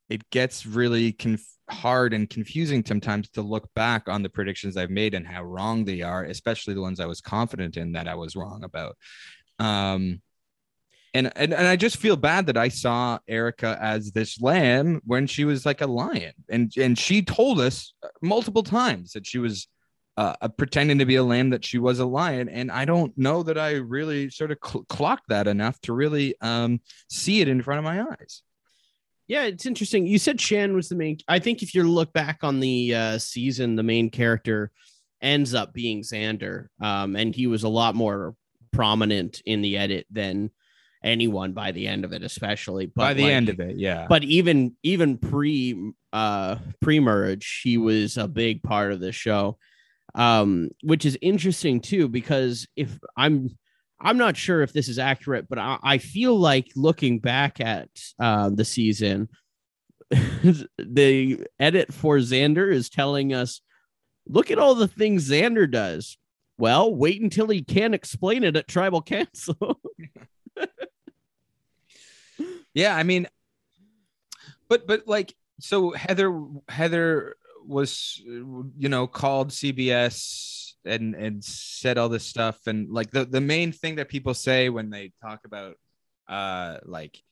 [0.08, 4.90] it gets really conf- hard and confusing sometimes to look back on the predictions I've
[4.90, 8.14] made and how wrong they are, especially the ones I was confident in that I
[8.14, 8.96] was wrong about.
[9.58, 10.22] Um,
[11.14, 15.26] and, and and I just feel bad that I saw Erika as this lamb when
[15.26, 19.66] she was like a lion, and and she told us multiple times that she was
[20.18, 23.42] uh, pretending to be a lamb, that she was a lion, and I don't know
[23.44, 27.62] that I really sort of cl- clocked that enough to really um, see it in
[27.62, 28.42] front of my eyes.
[29.28, 30.06] Yeah, it's interesting.
[30.06, 31.18] You said Shan was the main.
[31.26, 34.70] I think if you look back on the uh, season, the main character
[35.20, 38.34] ends up being Xander, um, and he was a lot more
[38.72, 40.50] prominent in the edit than
[41.02, 42.86] anyone by the end of it, especially.
[42.86, 44.06] But by the like, end of it, yeah.
[44.08, 49.58] But even even pre uh pre merge, he was a big part of the show,
[50.14, 53.56] um, which is interesting too because if I'm
[54.00, 57.88] I'm not sure if this is accurate, but I, I feel like looking back at
[58.18, 59.28] uh, the season,
[60.10, 63.60] the edit for Xander is telling us,
[64.28, 66.18] look at all the things Xander does.
[66.58, 69.80] Well, wait until he can explain it at tribal council.
[72.74, 73.28] yeah, I mean,
[74.68, 82.08] but but like so Heather Heather was you know called CBS and and said all
[82.08, 82.66] this stuff.
[82.66, 85.76] And like the the main thing that people say when they talk about
[86.28, 87.22] uh like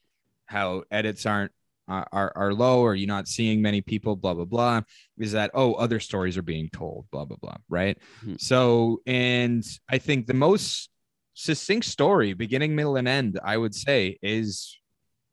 [0.46, 1.52] how edits aren't
[1.86, 4.80] are, are low or you're not seeing many people blah blah blah
[5.18, 7.98] is that oh other stories are being told blah blah blah right?
[8.24, 8.40] Mhm.
[8.40, 10.88] so and i think the most
[11.34, 14.78] succinct story beginning middle and end i would say is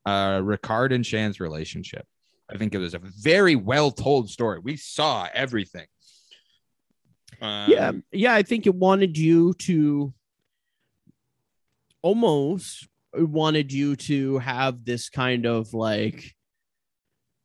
[0.05, 2.05] uh ricard and shan's relationship.
[2.51, 4.60] I think it was a very well told story.
[4.60, 5.86] We saw everything
[7.39, 10.13] Um, yeah i think it wanted you to
[12.01, 16.33] almost wanted you to have this kind of like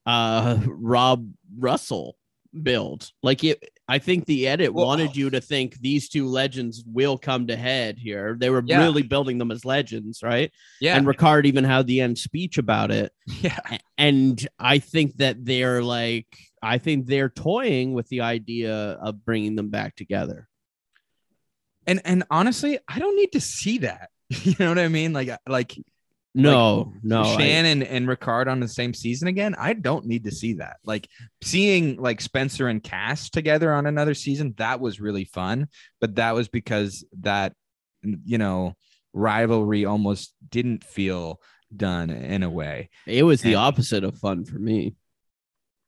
[0.06, 2.16] uh rob russell
[2.62, 3.10] build.
[3.22, 7.18] Like it i think the edit Well- wanted you to think these two legends will
[7.18, 8.36] come to head here.
[8.40, 8.78] They were Yeah.
[8.82, 10.50] really building them as legends right?
[10.80, 10.96] Yeah.
[10.96, 13.12] And ricard even had the end speech about it.
[13.42, 13.58] Yeah.
[13.98, 16.26] And I think that they're like,
[16.74, 20.48] I think they're toying with the idea of bringing them back together.
[21.86, 24.10] and and honestly i don't need to see that.
[24.46, 25.12] You know what i mean?
[25.12, 25.72] Like uh, like
[26.34, 29.54] No, no, I- shannon and ricard on the same season again?
[29.58, 30.76] I don't need to see that.
[30.84, 31.08] Like
[31.42, 35.68] seeing like spencer and kass together on another season that was really fun.
[36.00, 37.52] But that was because that
[38.02, 38.74] you know
[39.12, 41.40] rivalry almost didn't feel
[41.74, 42.90] done in a way.
[43.06, 44.94] It was the and- opposite of fun for me.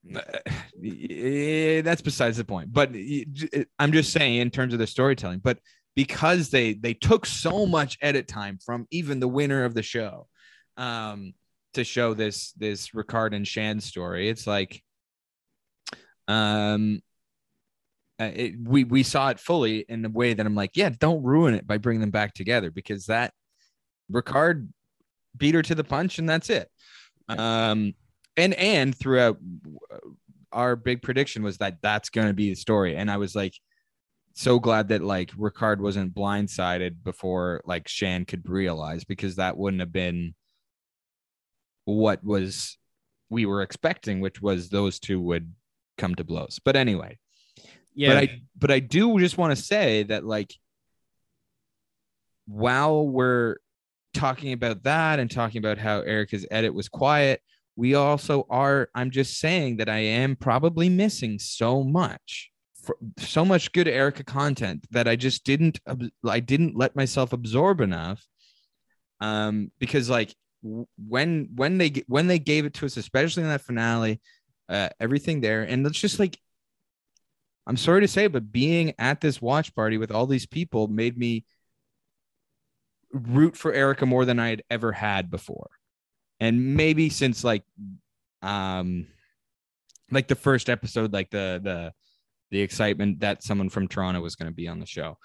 [1.85, 2.73] That's besides the point.
[2.73, 2.90] But
[3.79, 5.59] i'm just saying in terms of the storytelling but
[5.94, 10.29] because they they took so much edit time from even the winner of the show
[10.77, 11.33] um
[11.75, 14.83] to show this this ricard and shan story it's like
[16.29, 17.01] um
[18.21, 21.23] uh, it, we we saw it fully in the way that i'm like yeah don't
[21.23, 23.33] ruin it by bringing them back together because that
[24.12, 24.68] ricard
[25.37, 26.71] beat her to the punch and that's it.
[27.29, 27.94] Um
[28.38, 29.38] and and throughout
[29.92, 29.98] uh,
[30.53, 32.96] our big prediction was that that's going to be the story.
[32.96, 33.55] And i was like
[34.35, 39.81] so glad that like ricard wasn't blindsided before like shan could realize because that wouldn't
[39.81, 40.35] have been
[41.87, 42.79] what was
[43.31, 45.53] we were expecting which was those two would
[45.98, 46.61] come to blows.
[46.64, 47.18] But anyway.
[47.94, 50.55] Yeah, but I but I do just want to say that like
[52.46, 53.57] while we're
[54.14, 57.42] talking about that and talking about how Erika's edit was quiet,
[57.79, 62.51] we also are I'm just saying that I am probably missing so much
[63.19, 65.79] so much good Erika content that I just didn't
[66.27, 68.27] I didn't let myself absorb enough
[69.21, 73.62] um because like when when they when they gave it to us especially in that
[73.62, 74.21] finale
[74.69, 76.38] uh, everything there and it's just like
[77.69, 81.19] I'm sorry to say, but being at this watch party with all these people made
[81.19, 81.45] me
[83.12, 85.69] root for Erika more than I had ever had before.
[86.40, 87.64] And maybe since like
[88.42, 89.07] um
[90.11, 91.92] like the first episode, like the the
[92.51, 95.18] the excitement that someone from Toronto was going to be on the show.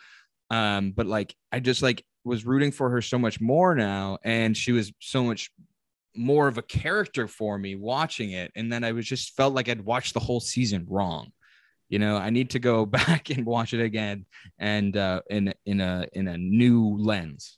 [0.49, 4.55] Um, but like I just like was rooting for her so much more now, and
[4.55, 5.49] she was so much
[6.15, 9.69] more of a character for me watching it, and then I was just felt like
[9.69, 11.31] I'd watched the whole season wrong.
[11.89, 14.25] You know, I need to go back and watch it again,
[14.59, 17.57] and uh, in in a in a new lens.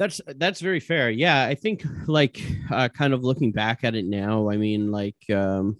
[0.00, 1.10] That's that's very fair.
[1.10, 5.18] Yeah, I think like uh, kind of looking back at it now, I mean, like
[5.28, 5.78] um,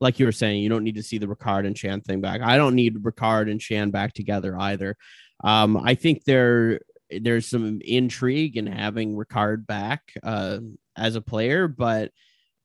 [0.00, 2.42] like you were saying, you don't need to see the Ricard and Shan thing back.
[2.42, 4.96] I don't need Ricard and Shan back together either.
[5.42, 6.80] Um, I think there
[7.10, 10.58] there's some intrigue in having Ricard back uh,
[10.94, 12.12] as a player, but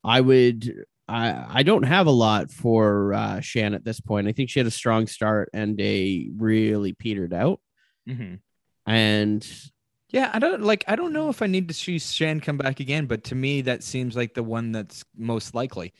[0.03, 4.27] I would I I don't have a lot for uh, Shan at this point.
[4.27, 7.61] I think she had a strong start and a really petered out,
[8.09, 8.35] Mm-hmm.
[8.91, 9.47] and
[10.13, 10.83] Yeah, I don't like.
[10.87, 13.61] I don't know if I need to see Shan come back again, but to me,
[13.61, 15.91] that seems like the one that's most likely.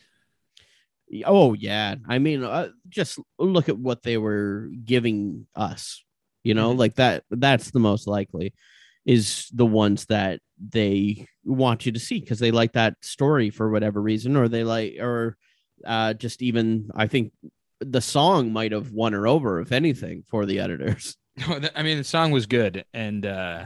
[1.26, 6.04] Oh yeah, I mean, uh, just look at what they were giving us.
[6.43, 6.78] You know, Mhm.
[6.78, 7.23] like that.
[7.32, 8.54] That's the most likely
[9.06, 13.69] is the ones that they want you to see because they like that story for
[13.69, 15.38] whatever reason, or they like, or
[15.86, 17.34] uh, just even I think
[17.80, 21.17] the song might have won her over, if anything, for the editors.
[21.76, 23.65] I mean the song was good, and uh,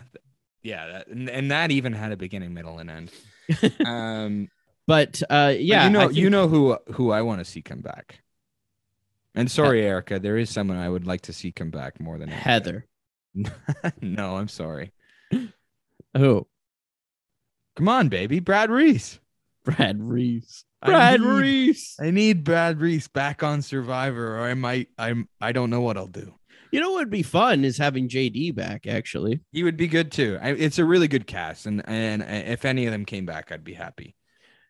[0.67, 3.11] yeah, that, and, and that even had a beginning, middle, and end.
[3.85, 4.49] um,
[4.85, 7.61] But uh, but yeah, you know, I you know who who I want to see
[7.61, 8.19] come back.
[9.33, 12.29] And sorry, Erika, there is someone I would like to see come back more than
[12.29, 12.85] Heather.
[14.01, 14.91] no, I'm sorry.
[16.15, 16.47] Who?
[17.75, 19.19] Come on, baby, Brad Reese.
[19.63, 20.65] Brad Reese.
[20.81, 21.97] I Brad need- Reese.
[21.99, 24.89] I need Brad Reese back on Survivor, or I might.
[24.97, 25.29] I'm.
[25.39, 26.33] I don't know what I'll do.
[26.71, 28.87] You know what would be fun is having JD back.
[28.87, 30.37] Actually, He would be good too.
[30.41, 33.63] I, it's a really good cast, and and if any of them came back, I'd
[33.63, 34.15] be happy.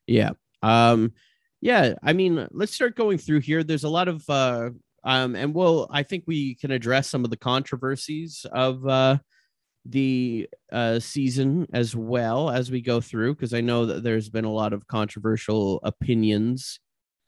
[0.06, 0.32] Yeah.
[0.62, 1.14] Um
[1.60, 3.64] yeah, I mean, let's start going through here.
[3.64, 4.70] There's a lot of uh
[5.04, 9.18] um and we'll I think we can address some of the controversies of uh
[9.86, 14.46] the uh season as well as we go through because I know that there's been
[14.46, 16.80] a lot of controversial opinions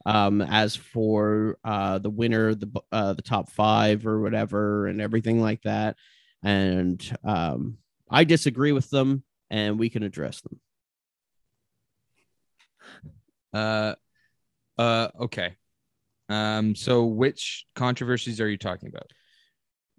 [0.05, 5.41] um as for uh the winner the uh the top 5 or whatever and everything
[5.41, 5.97] like that
[6.43, 7.77] and um
[8.09, 10.59] I disagree with them and we can address them.
[13.53, 13.95] Uh,
[14.77, 15.55] uh, okay.
[16.27, 19.11] Um, so which controversies are you talking about?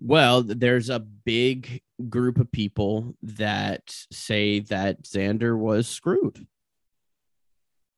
[0.00, 6.46] Well, there's a big group of people that say that Xander was screwed.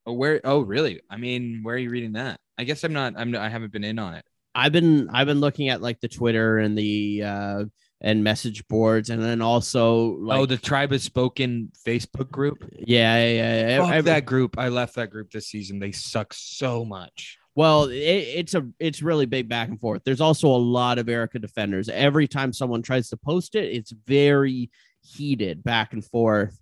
[0.06, 0.40] Oh, where?
[0.44, 1.00] Oh, really?
[1.08, 2.40] I mean, where are you reading that?
[2.58, 3.14] I guess I'm not.
[3.16, 3.34] I'm.
[3.36, 4.24] I haven't been in on it.
[4.54, 7.64] I've been I've been looking at like the Twitter and the uh
[8.02, 12.68] and message boards and then also like oh, the Tribe has spoken Facebook group.
[12.78, 13.78] yeah yeah, yeah.
[13.78, 14.58] Fuck Ev- that group.
[14.58, 15.78] I left that group this season.
[15.78, 17.38] They suck so much.
[17.54, 20.02] Well, it, it's a it's really big back and forth.
[20.04, 21.88] There's also a lot of Erika defenders.
[21.88, 24.70] Every time someone tries to post it, it's very
[25.02, 26.58] heated back and forth.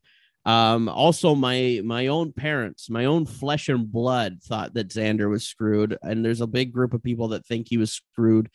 [0.51, 5.47] Um, also, my my own parents, my own flesh and blood, thought that Xander was
[5.47, 8.51] screwed, and there's a big group of people that think he was screwed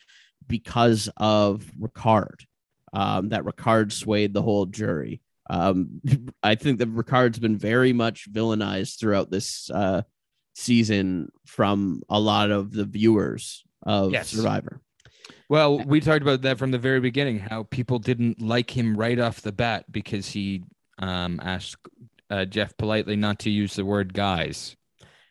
[0.45, 2.43] because of Ricard.
[2.91, 5.21] Um, that Ricard swayed the whole jury.
[5.49, 6.01] Um,
[6.43, 10.01] I think that Ricard's been very much villainized throughout this uh,
[10.53, 14.29] season from a lot of the viewers of Yes.
[14.29, 14.81] Survivor.
[15.47, 17.39] Well, we talked about that from the very beginning.
[17.39, 20.63] How people didn't like him right off the bat because he
[20.99, 21.87] um, asked
[22.29, 24.75] uh, Jeff politely not to use the word "guys."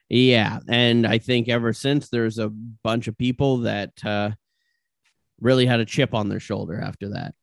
[0.09, 4.31] Yeah, and I think ever since there's a bunch of people that uh,
[5.41, 7.35] really had a chip on their shoulder after that.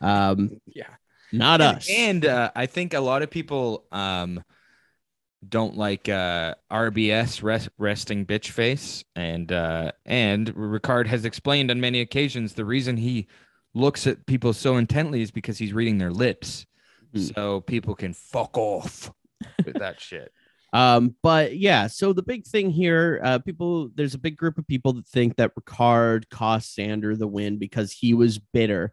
[0.00, 0.94] Um, Yeah.
[1.32, 1.88] not and, us.
[1.90, 4.42] And uh, I think a lot of people um,
[5.46, 11.80] don't like uh, RBS rest, resting bitch face, and uh, and Ricard has explained on
[11.80, 13.28] many occasions the reason he
[13.74, 16.66] looks at people so intently is because he's reading their lips,
[17.16, 17.34] Hmm.
[17.34, 19.12] so people can fuck off
[19.64, 20.32] with that shit.
[20.72, 24.66] Um, but yeah, so the big thing here, uh, people, there's a big group of
[24.66, 28.92] people that think that Ricard cost Xander the win because he was bitter.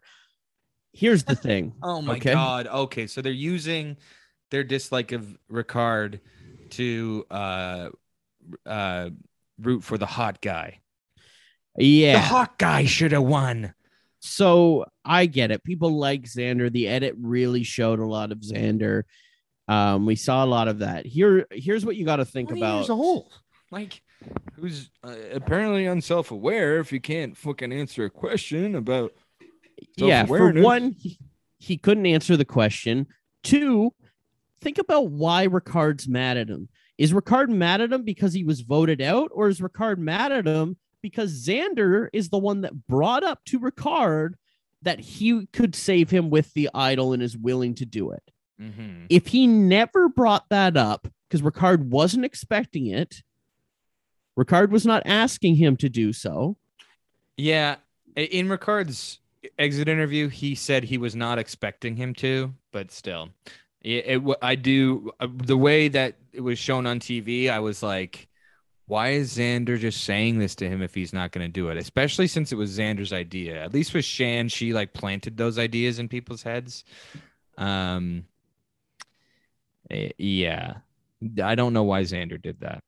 [0.94, 1.74] Here's the thing.
[1.82, 2.32] Oh my Okay.
[2.32, 2.68] god.
[2.68, 3.98] Okay, so they're using
[4.50, 6.20] their dislike of Ricard
[6.70, 7.88] to uh
[8.64, 9.10] uh
[9.60, 10.80] root for the hot guy.
[11.76, 13.74] Yeah, the hot guy should have won.
[14.26, 15.62] So I get it.
[15.64, 16.72] People like Xander.
[16.72, 19.02] The edit really showed a lot of Xander.
[19.68, 21.06] Um, we saw a lot of that.
[21.06, 22.76] Here, here's what you got to think 20 about.
[22.76, 23.32] years old.
[23.70, 24.02] Like
[24.56, 29.12] who's uh, apparently unself-aware if you can't fucking answer a question about
[29.96, 31.18] yeah for one he,
[31.58, 33.06] he couldn't answer the question
[33.42, 33.92] two
[34.62, 38.60] think about why ricard's mad at him Is Ricard mad at him because he was
[38.60, 43.22] voted out, or is Ricard mad at him because Xander is the one that brought
[43.22, 44.36] up to Ricard
[44.80, 48.22] that he could save him with the idol and is willing to do it?
[48.58, 49.04] Mhm.
[49.10, 53.22] If he never brought that up because Ricard wasn't expecting it,
[54.38, 56.56] Ricard was not asking him to do so.
[57.36, 57.76] Yeah,
[58.16, 59.18] in Ricard's
[59.58, 63.28] exit interview, he said he was not expecting him to, but still,
[63.82, 67.50] it, it I do uh, the way that it was shown on TV.
[67.50, 68.26] I was like,
[68.86, 71.78] why is Xander just saying this to him if he's not going to do it?
[71.78, 73.62] Especially since it was Xander's idea.
[73.62, 76.84] At least with Shan, she like planted those ideas in people's heads.
[77.56, 78.24] Um,
[79.90, 80.74] eh, yeah,
[81.42, 82.82] I don't know why Xander did that.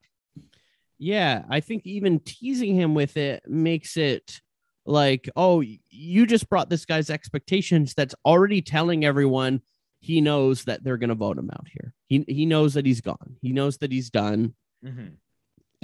[0.98, 4.40] Yeah, I think even teasing him with it makes it
[4.84, 7.94] like, oh, you just brought this guy's expectations.
[7.94, 9.62] That's already telling everyone
[10.00, 11.94] he knows that they're going to vote him out here.
[12.06, 13.36] He he knows that he's gone.
[13.40, 14.54] He knows that he's done.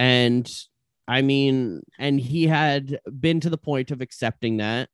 [0.03, 0.51] And
[1.07, 4.89] I mean, and he had been to the point of accepting that.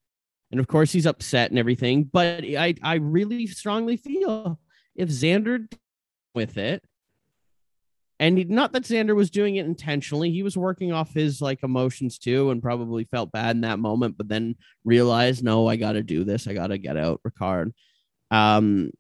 [0.51, 2.05] And of course, he's upset and everything.
[2.05, 4.61] But I, I really strongly feel
[4.95, 5.67] if Xander
[6.35, 6.85] with it,
[8.21, 11.63] and he- not that Xander was doing it intentionally, he was working off his like
[11.63, 15.93] emotions too, and probably felt bad in that moment, but then realized, no, I got
[15.93, 16.47] to do this.
[16.47, 17.73] I got to get out Ricard.
[18.31, 18.91] Um,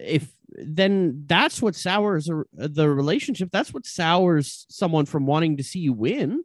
[0.00, 0.28] if
[0.58, 3.50] then that's what sours the relationship.
[3.52, 6.44] That's what sours someone from wanting to see you win.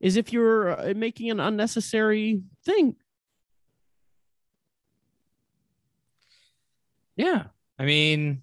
[0.00, 2.96] Is if you're uh, making an unnecessary thing.
[7.16, 7.44] Yeah.
[7.78, 8.42] I mean,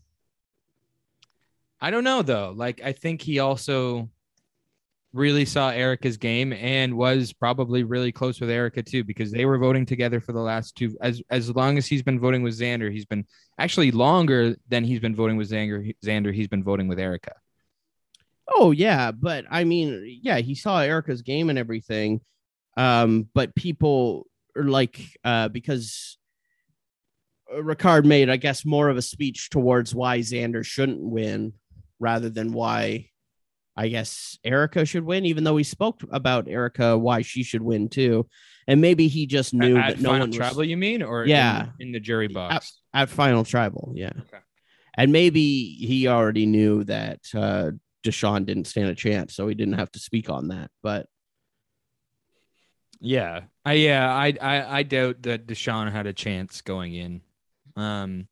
[1.81, 2.53] I don't know though.
[2.55, 4.09] Like, I think he also
[5.13, 9.57] really saw Erika's game and was probably really close with Erika too, because they were
[9.57, 10.95] voting together for the last two.
[11.01, 13.25] As as long as he's been voting with Xander, he's been
[13.57, 15.95] actually longer than he's been voting with Xander.
[16.05, 17.33] Xander, he's been voting with Erika.
[18.47, 22.21] Oh yeah, but I mean, yeah, he saw Erika's game and everything.
[22.77, 26.17] Um, but people are like uh because
[27.51, 31.53] Ricard made, I guess, more of a speech towards why Xander shouldn't win
[31.99, 33.09] rather than why
[33.75, 37.87] I guess Erika should win, even though he spoke about Erika why she should win
[37.89, 38.27] too.
[38.67, 41.67] And maybe he just knew At that no Final one was you mean, or Yeah.
[41.79, 42.79] in, in the jury box?
[42.93, 44.11] at Final Tribal, yeah.
[44.19, 44.43] Okay.
[44.95, 47.71] And maybe he already knew that uh
[48.03, 50.71] Deshawn didn't stand a chance, so he didn't have to speak on that.
[50.83, 51.07] But
[52.99, 57.21] Yeah, I yeah, I I, I doubt that Deshawn had a chance going in.
[57.75, 58.27] Um,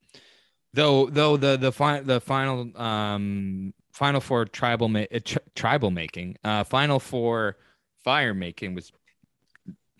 [0.74, 5.90] though though the the final the final um final four tribal ma- uh, tri- tribal
[5.92, 7.58] making uh final four
[8.04, 8.92] fire making was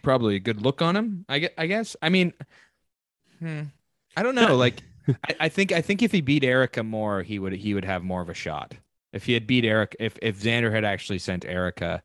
[0.04, 1.26] probably a good look on him.
[1.28, 1.52] I guess.
[1.58, 1.96] I guess.
[2.02, 2.32] I mean,
[3.40, 3.64] hmm,
[4.16, 4.56] I don't know.
[4.56, 4.84] Like,
[5.28, 8.04] I, I think I think if he beat Erika more, he would he would have
[8.04, 8.76] more of a shot.
[9.14, 12.04] If he had beat Eric, if if Xander had actually sent Erika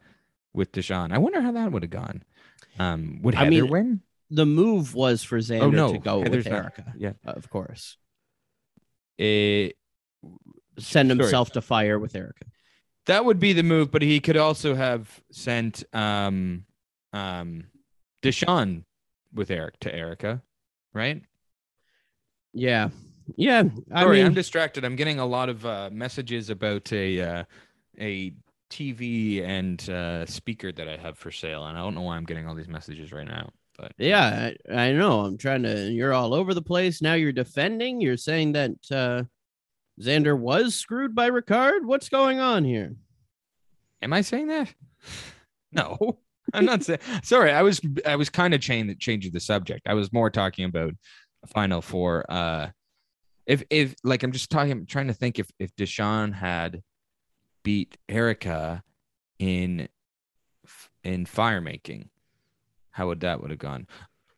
[0.55, 2.22] with Deshawn, I wonder how that would have gone.
[2.78, 4.01] Um, would I Heather mean, win?
[4.30, 7.51] the move was for Xander Oh no, to go Heather's with not- Erika, Yeah, of
[7.51, 7.99] course.
[9.18, 9.70] Eh,
[10.83, 11.18] Send Sorry.
[11.18, 12.45] himself to fire with Erika.
[13.07, 13.91] that would be the move.
[13.91, 16.64] But he could also have sent um
[17.12, 17.64] um
[18.22, 18.85] Deshawn
[19.35, 20.43] with Eric to Erika,
[20.95, 21.22] right?
[22.53, 22.91] Yeah,
[23.37, 23.64] yeah.
[23.93, 24.85] I Sorry, mean, I'm distracted.
[24.85, 27.45] I'm getting a lot of uh, messages about a uh,
[27.99, 28.33] a
[28.70, 32.24] TV and uh, speaker that I have for sale, and I don't know why I'm
[32.24, 33.51] getting all these messages right now.
[33.78, 35.20] But yeah, I, I know.
[35.20, 35.91] I'm trying to.
[35.91, 37.14] You're all over the place now.
[37.14, 38.01] You're defending.
[38.01, 39.24] You're saying that uh,
[40.01, 41.84] Xander was screwed by Ricard.
[41.84, 42.95] What's going on here?
[44.03, 44.72] am I saying that?
[45.74, 46.18] No,
[46.53, 47.01] I'm not saying.
[47.22, 49.86] Sorry, I was I was kind of changing changing the subject.
[49.86, 50.93] I was more talking about
[51.47, 52.26] Final Four.
[52.28, 52.68] Uh,
[53.47, 56.82] if if like I'm just talking, I'm trying to think if if Deshawn had
[57.62, 58.82] beat Erika
[59.38, 59.88] in
[61.05, 62.11] in fire making,
[62.90, 63.86] how would that would have gone?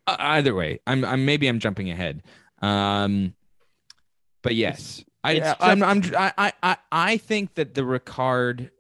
[0.07, 2.23] Uh, either way, I'm I'm maybe I'm jumping ahead.
[2.63, 3.35] Um,
[4.43, 8.71] but yes, I it's I'm, I'm I I I think that the Ricard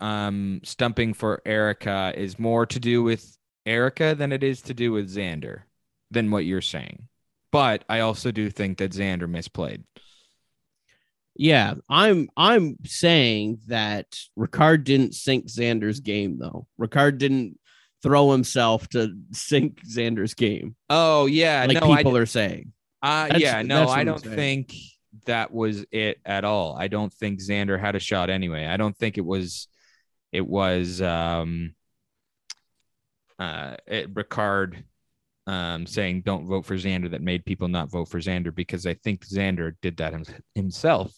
[0.00, 3.36] um stumping for Erika is more to do with
[3.66, 5.62] Erika than it is to do with Xander
[6.10, 7.08] than what you're saying.
[7.52, 9.84] But I also do think that Xander misplayed.
[11.36, 14.06] Yeah, I'm I'm saying that
[14.38, 16.66] Ricard didn't sink Xander's game though.
[16.80, 17.58] Ricard didn't
[18.02, 22.72] throw himself to sink Xander's game, Oh yeah, like no, I, people are saying.
[23.02, 24.74] Uh, That's- yeah, no, I don't think
[25.26, 26.76] that was it at all.
[26.76, 28.66] I don't think Xander had a shot anyway.
[28.66, 29.68] I don't think it was,
[30.32, 31.74] it was, um,
[33.38, 34.84] uh, it, Ricard,
[35.46, 38.94] um, saying don't vote for Xander that made people not vote for Xander because I
[38.94, 41.12] think Xander did that him- himself.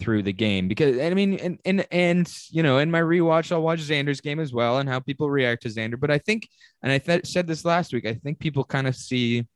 [0.00, 3.60] through the game because I mean and and and you know in my rewatch I'll
[3.60, 6.48] watch Xander's game as well and how people react to Xander but I think
[6.82, 9.46] and I th- said this last week I think people kind of see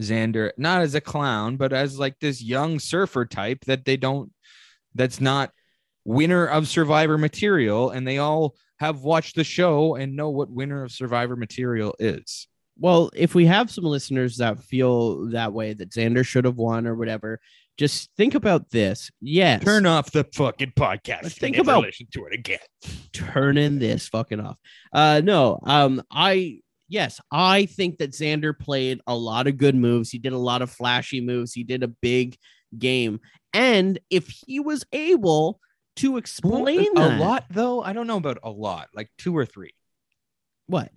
[0.00, 4.32] Xander not as a clown but as like this young surfer type that they don't
[4.94, 5.52] that's not
[6.04, 10.82] winner of survivor material and they all have watched the show and know what winner
[10.84, 12.48] of survivor material is
[12.78, 16.86] Well, if we have some listeners that feel that way that Xander should have won
[16.86, 17.38] or whatever,
[17.76, 19.10] just think about this.
[19.20, 19.62] Yes.
[19.62, 22.58] turn off the fucking podcast Let's think about- listen to it again
[23.12, 24.56] turning this fucking off.
[24.92, 26.60] Uh no, um I
[26.90, 30.10] yes, I think that Xander played a lot of good moves.
[30.10, 31.54] He did a lot of flashy moves.
[31.54, 32.36] He did a big
[32.78, 33.20] game.
[33.54, 35.60] And if he was able
[35.96, 39.44] to explain a that, lot though I don't know about a lot like two or
[39.44, 39.74] three
[40.66, 40.90] what?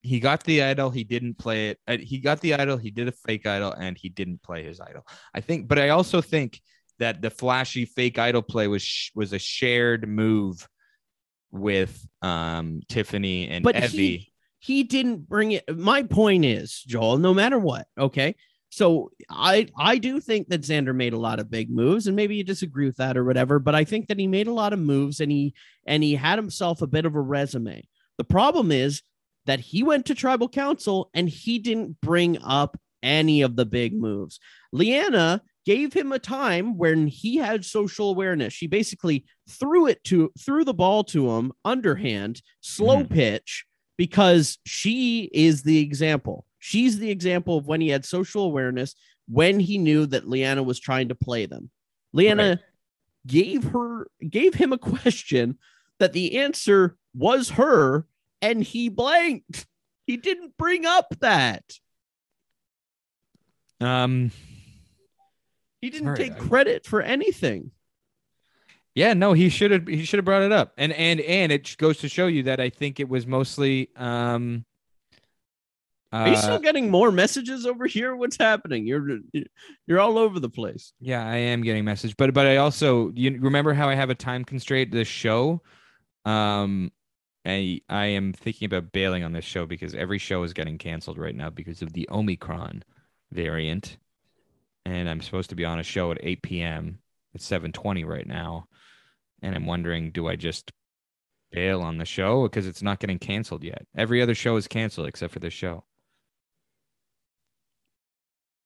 [0.00, 3.08] he got the idol he didn't play it uh, he got the idol he did
[3.08, 5.04] a fake idol and he didn't play his idol
[5.34, 6.60] i think but i also think
[6.98, 10.66] that the flashy fake idol play was sh- was a shared move
[11.50, 14.31] with um tiffany and But Evvie he
[14.62, 15.76] he didn't bring it.
[15.76, 18.36] My point is, Joel, no matter what, okay.
[18.70, 22.36] So I I do think that Xander made a lot of big moves, and maybe
[22.36, 24.78] you disagree with that or whatever, but I think that he made a lot of
[24.78, 25.52] moves and he
[25.84, 27.86] and he had himself a bit of a resume.
[28.18, 29.02] The problem is
[29.46, 33.92] that he went to tribal council and he didn't bring up any of the big
[33.92, 34.38] moves.
[34.72, 38.52] Liana gave him a time when he had social awareness.
[38.52, 43.12] She basically threw it to threw the ball to him underhand, slow mm-hmm.
[43.12, 43.66] pitch
[43.96, 46.46] because she is the example.
[46.58, 48.94] She's the example of when he had social awareness,
[49.28, 51.70] when he knew that Liana was trying to play them.
[52.12, 52.60] Liana
[53.26, 55.58] gave her gave him a question
[55.98, 58.06] that the answer was her,
[58.40, 59.66] and he blanked.
[60.06, 61.64] He didn't bring up that.
[63.80, 64.30] um
[65.80, 67.70] He didn't take I- credit for anything.
[68.94, 71.76] Yeah no he should have he should have brought it up and and and it
[71.78, 74.64] goes to show you that i think it was mostly um
[76.12, 78.14] Are you uh, still getting more messages over here?
[78.14, 78.86] What's happening?
[78.86, 79.20] You're
[79.86, 80.92] you're all over the place.
[81.00, 84.14] Yeah, I am getting message, but but I also you remember how I have a
[84.14, 85.62] time constraint this show.
[86.26, 86.92] Um,
[87.46, 91.16] I I am thinking about bailing on this show because every show is getting canceled
[91.18, 92.84] right now because of the Omicron
[93.32, 93.96] variant,
[94.84, 96.98] and I'm supposed to be on a show at 8 p.m.
[97.34, 98.66] It's 7:20 right now,
[99.42, 100.72] and I'm wondering, do I just
[101.50, 103.86] bail on the show because it's not getting canceled yet?
[103.96, 105.84] Every other show is canceled except for this show.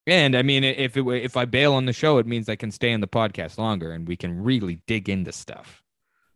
[0.06, 2.70] And I mean, if it if I bail on the show, it means I can
[2.70, 5.82] stay on the podcast longer, and we can really dig into stuff.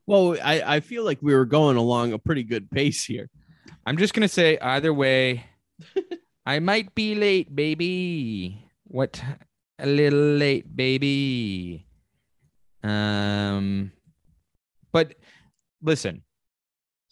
[0.07, 3.31] Well, I, I feel like we were going along a pretty good pace here.
[3.87, 5.45] I'm just gonna say either way,
[6.45, 8.69] I might be late, baby.
[8.85, 9.23] What?
[9.79, 11.87] A little late, baby.
[12.83, 13.93] Um,
[14.93, 15.15] but
[15.83, 16.23] listen,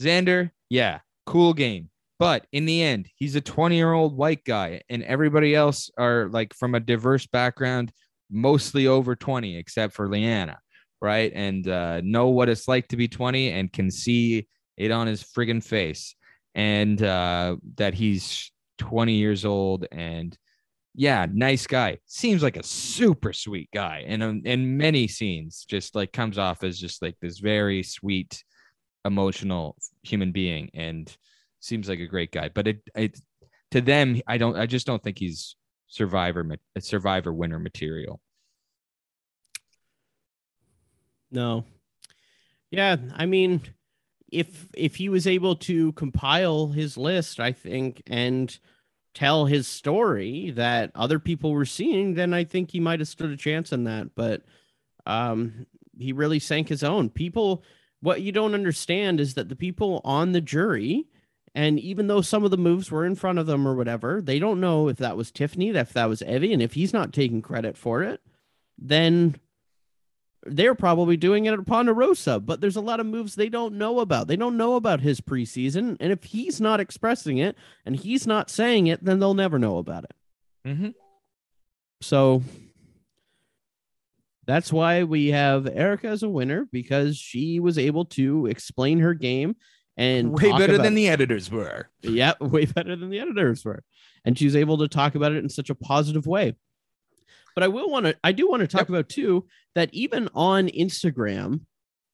[0.03, 1.91] Xander, yeah, cool game.
[2.19, 6.29] But in the end, he's a 20 year old white guy, and everybody else are
[6.29, 7.93] like from a diverse background,
[8.31, 10.59] mostly over 20, except for Liana,
[11.01, 11.31] right?
[11.35, 15.23] And uh, know what it's like to be 20 and can see it on his
[15.23, 16.17] friggin' face.
[16.57, 20.37] And uh, that he's 20 years old and
[20.99, 21.99] yeah, nice guy.
[22.07, 24.03] Seems like a super sweet guy.
[24.09, 28.43] And um, in many scenes, just like comes off as just like this very sweet,
[29.05, 30.71] emotional human being.
[30.75, 31.17] And
[31.61, 33.21] seems like a great guy, but it, it
[33.71, 35.55] to them, I don't, I just don't think he's
[35.87, 36.45] survivor,
[36.81, 38.21] survivor winner material.
[41.31, 41.65] No.
[42.73, 43.61] Yeah, I mean,
[44.33, 48.59] if if he was able to compile his list, I think, and
[49.19, 53.31] tell his story that other people were seeing, then I think he might have stood
[53.31, 54.15] a chance in that.
[54.15, 54.43] But
[55.07, 55.67] um,
[55.99, 57.11] he really sank his own.
[57.11, 57.65] People,
[58.01, 61.09] what you don't understand is that the people on the jury,
[61.53, 64.39] and even though some of the moves were in front of them or whatever, they
[64.39, 67.43] don't know if that was Tiffany, if that was Evvie, and if he's not taking
[67.43, 68.21] credit for it,
[68.79, 69.35] then
[70.47, 74.01] they're probably doing it at Ponderosa, but there's a lot of moves they don't know
[74.01, 74.29] about.
[74.29, 75.97] They don't know about his preseason.
[76.01, 79.79] And if he's not expressing it and he's not saying it, then they'll never know
[79.79, 80.15] about it.
[80.67, 80.89] Mm-hmm.
[82.01, 82.43] So
[84.47, 89.15] that's why we have Erika as a winner because she was able to explain her
[89.15, 89.57] game
[89.97, 91.91] and Way better about- than the editors were.
[92.03, 93.83] yeah, way better than the editors were.
[94.25, 96.55] And she was able to talk about it in such a positive way.
[97.59, 98.89] But I will want to, I do want to talk Yep.
[98.89, 99.45] about too
[99.75, 101.63] that even on Instagram,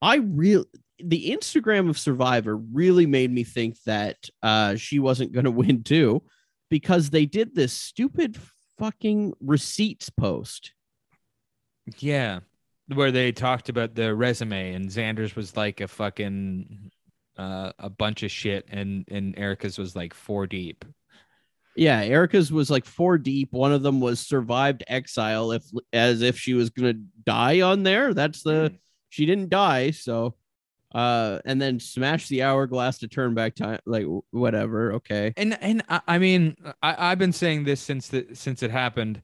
[0.01, 0.65] I real
[0.99, 5.83] the Instagram of Survivor really made me think that uh, she wasn't going to win
[5.83, 6.23] too,
[6.71, 8.39] because they did this stupid
[8.79, 10.73] fucking receipts post.
[11.99, 12.41] Yeah.
[12.95, 16.91] where they talked about the resume and Xander's was like a fucking
[17.37, 20.87] uh, a bunch of shit and and Erika's was like four deep.
[21.77, 23.53] Yeah, Erika's was like four deep.
[23.53, 26.95] One of them was survived exile, if as if she was gonna
[27.25, 28.15] die on there.
[28.15, 28.75] That's the
[29.09, 30.35] she didn't die, so
[30.95, 33.81] uh, and then smash the hourglass to turn back time.
[33.85, 35.35] Like whatever, okay.
[35.37, 39.21] And and I, I mean I, I've been saying this since the since it happened,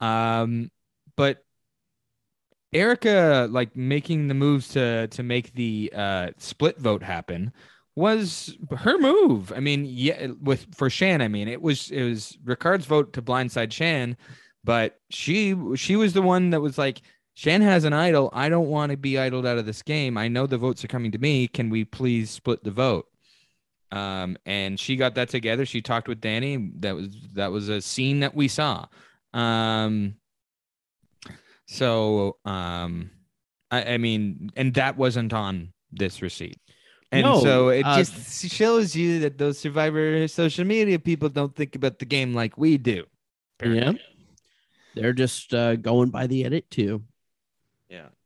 [0.00, 0.70] um,
[1.16, 1.44] but
[2.72, 7.52] Erika like making the moves to to make the uh, split vote happen
[7.98, 9.52] was her move.
[9.52, 13.22] I mean, yeah, with for Shan, I mean, it was it was Ricard's vote to
[13.22, 14.16] blindside Shan,
[14.64, 17.02] but she she was the one that was like,
[17.34, 18.30] Shan has an idol.
[18.32, 20.16] I don't want to be idled out of this game.
[20.16, 21.48] I know the votes are coming to me.
[21.48, 23.06] Can we please split the vote?
[23.90, 25.66] Um, and she got that together.
[25.66, 26.70] She talked with Danny.
[26.78, 28.86] That was that was a scene that we saw.
[29.34, 30.14] Um,
[31.66, 33.10] so um,
[33.70, 36.60] I, I mean, and that wasn't on this receipt.
[37.10, 41.54] And No, so it uh, just shows you that those survivor social media people don't
[41.54, 43.04] think about the game like we do.
[43.62, 43.92] Yeah,
[44.94, 47.02] they're just uh, going by the edit too.
[47.88, 48.08] Yeah.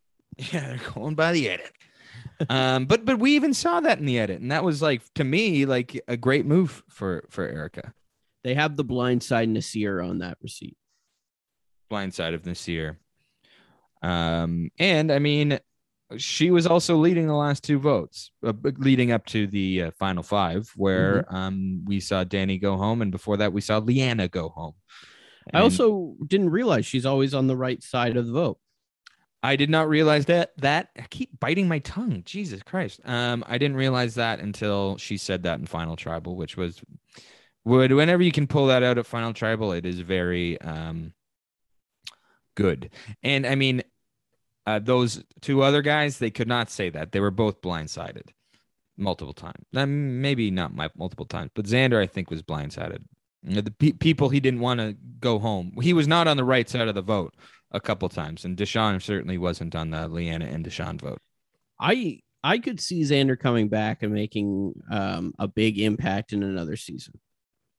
[0.50, 1.72] Yeah, they're going by the edit.
[2.48, 5.24] um, but but we even saw that in the edit, and that was like to
[5.24, 7.92] me like a great move for for Erika.
[8.42, 10.76] They have the blind blindside Naseer on that receipt.
[11.90, 12.96] Blind side of Naseer.
[14.02, 15.60] Um, and I mean,
[16.16, 20.22] she was also leading the last two votes, uh, leading up to the uh, final
[20.22, 24.48] five, where um we saw Danny go home, and before that we saw Liana go
[24.48, 24.74] home.
[25.52, 28.58] I also didn't realize she's always on the right side of the vote.
[29.42, 32.22] I did not realize that that I keep biting my tongue.
[32.24, 33.00] Jesus Christ.
[33.04, 36.80] Um, I didn't realize that until she said that in Final Tribal, which was
[37.64, 41.12] would whenever you can pull that out at Final Tribal, it is very um
[42.54, 42.90] good.
[43.22, 43.82] And I mean,
[44.66, 47.12] uh, those two other guys, they could not say that.
[47.12, 48.28] They were both blindsided
[48.96, 49.64] multiple times.
[49.72, 52.98] Maybe not my multiple times, but Xander, I think, was blindsided.
[53.42, 55.72] You know, The pe- people he didn't want to go home.
[55.82, 57.34] He was not on the right side of the vote
[57.72, 61.18] a couple times, and Deshawn certainly wasn't on the Liana and Deshawn vote.
[61.80, 66.76] I I could see Xander coming back and making um, a big impact in another
[66.76, 67.14] season.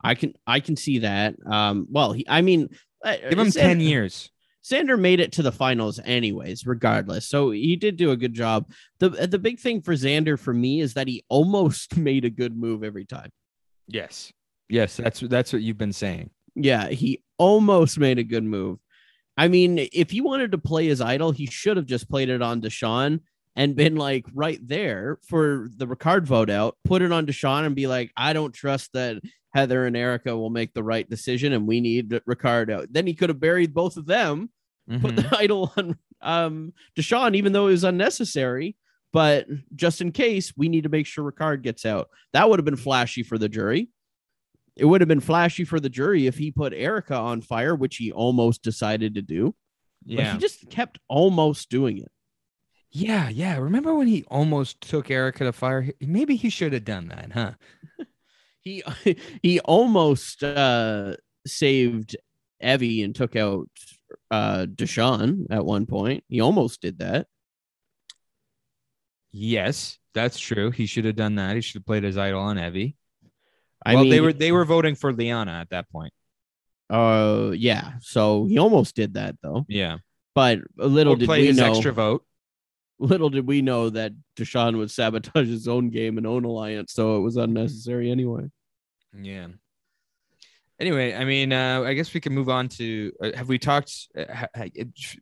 [0.03, 1.35] I can I can see that.
[1.45, 2.67] Um, well, he, I mean,
[3.05, 4.31] uh, Give him Xander- ten years.
[4.63, 7.27] Xander made it to the finals anyways, regardless.
[7.27, 8.71] So he did do a good job.
[8.99, 12.55] The the big thing for Xander for me is that he almost made a good
[12.55, 13.29] move every time.
[13.87, 14.31] Yes,
[14.69, 16.29] yes, that's that's what you've been saying.
[16.55, 18.79] Yeah, he almost made a good move.
[19.35, 22.41] I mean, if he wanted to play his idol, he should have just played it
[22.41, 23.21] on Deshawn
[23.55, 27.75] and been like right there for the Ricard vote out, put it on Deshawn and
[27.75, 29.21] be like, I don't trust that
[29.53, 32.85] Heather and Erika will make the right decision and we need Ricardo.
[32.89, 34.49] Then he could have buried both of them
[34.99, 35.29] put Mhm.
[35.29, 38.75] the idol on um Deshawn, even though it was unnecessary.
[39.11, 42.09] But just in case, we need to make sure Ricard gets out.
[42.33, 43.89] That would have been flashy for the jury.
[44.75, 47.97] It would have been flashy for the jury if he put Erika on fire, which
[47.97, 49.53] he almost decided to do.
[50.03, 52.11] But Yeah, he just kept almost doing it.
[52.91, 53.57] yeah, yeah.
[53.59, 55.89] Remember when he almost took Erika to fire?
[56.01, 57.51] Maybe he should have done that, huh?
[58.63, 58.83] He
[59.41, 62.15] he almost uh saved
[62.61, 63.69] Evvie and took out
[64.31, 66.23] uh Deshawn at one point.
[66.27, 67.27] He almost did that.
[69.31, 70.71] Yes, that's true.
[70.71, 71.55] He should have done that.
[71.55, 72.95] He should have played his idol on Evvie.
[73.85, 76.13] I well, mean, they were they were voting for Liana at that point.
[76.89, 77.93] uh yeah.
[78.01, 79.65] So he almost did that though.
[79.67, 79.97] Yeah,
[80.35, 82.25] But a little did play we his know extra vote.
[82.99, 87.17] Little did we know that Deshawn would sabotage his own game and own alliance, so
[87.17, 88.49] it was unnecessary anyway.
[89.19, 89.47] Yeah.
[90.79, 93.11] Anyway, I mean, uh, I guess we can move on to.
[93.21, 93.93] Uh, have we talked?
[94.17, 94.69] Uh, ha- ha-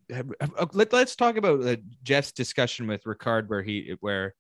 [0.09, 4.33] have- uh, let, let's talk about uh, Jeff's discussion with Ricard, where he, where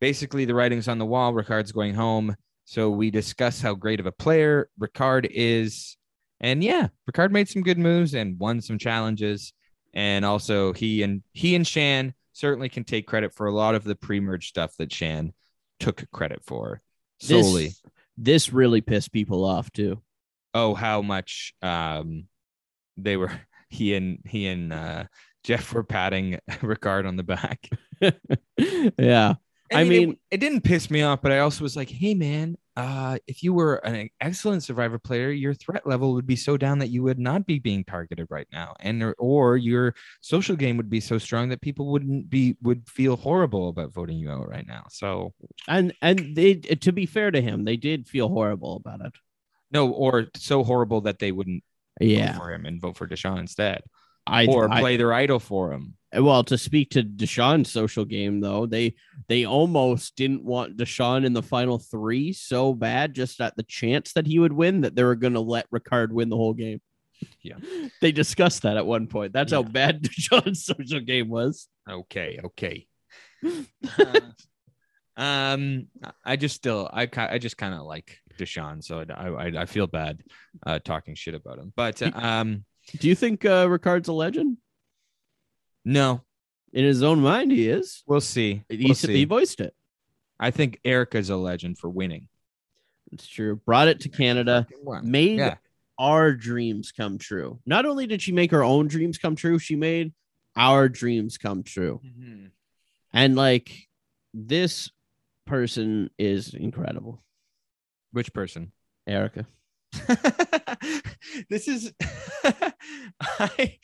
[0.00, 1.32] basically the writing's on the wall.
[1.32, 5.96] Ricard's going home, so we discuss how great of a player Ricard is,
[6.40, 9.52] and yeah, Ricard made some good moves and won some challenges,
[9.92, 13.82] and also he and he and Shan certainly can take credit for a lot of
[13.82, 15.32] the pre-merge stuff that Shan
[15.80, 16.80] took credit for
[17.20, 17.70] This- solely.
[18.16, 20.00] This really pissed people off too.
[20.54, 22.24] oh how much um
[22.96, 23.30] they were
[23.70, 25.04] he and he and uh
[25.44, 27.68] Jeff were patting Ricard on the back.
[28.98, 29.34] yeah.
[29.76, 32.56] I it- mean- it, didn't piss me off, but I also was like, hey man,
[32.76, 36.78] uh if you were an excellent survivor player, your threat level would be so down
[36.78, 38.74] that you would not be being targeted right now.
[38.80, 42.88] And or, or your social game would be so strong that people wouldn't be would
[42.88, 44.84] feel horrible about voting you out right now.
[44.90, 45.34] So
[45.66, 49.12] And and they to be fair to him, they did feel horrible about it.
[49.70, 51.62] no, or so horrible that they wouldn't
[52.00, 52.38] vote Yeah.
[52.38, 53.82] for him and vote for Deshawn instead.
[54.26, 55.96] I or I- play their idol for him.
[56.14, 58.94] Well to speak to Deshawn's social game though, they
[59.28, 64.14] they almost didn't want Deshawn in the final three so bad, just at the chance
[64.14, 66.80] that he would win, that they were going to let Ricard win the whole game.
[67.42, 67.56] Yeah.
[68.00, 69.32] they discussed that at one point.
[69.32, 71.68] That's how bad Deshawn's social game was.
[71.88, 72.86] Okay, okay.
[75.16, 75.88] um,
[76.24, 79.86] I just still, I, I just kind of like Deshawn, so I, I, I feel
[79.86, 80.22] bad
[80.64, 81.72] uh, talking shit about him.
[81.74, 82.64] But um,
[82.98, 84.58] Do you think uh, Ricard's a legend?
[85.84, 86.22] No,
[86.72, 88.02] In his own mind, he is.
[88.06, 88.62] we'll see.
[88.68, 89.14] He, We'll see.
[89.14, 89.74] he voiced it.
[90.38, 92.28] I think Erika's a legend for winning.
[93.12, 93.56] It's true.
[93.56, 94.66] Brought it to Canada.
[95.02, 95.56] Made Yeah.
[95.98, 97.58] our dreams come true.
[97.64, 100.12] Not only did she make her own dreams come true, she made
[100.56, 102.00] our dreams come true.
[102.04, 102.46] Mm-hmm.
[103.14, 103.70] And like
[104.34, 104.90] this
[105.46, 107.22] person is incredible.
[108.12, 108.72] Which person?
[109.06, 109.46] Erika.
[111.48, 111.92] this is
[113.22, 113.78] I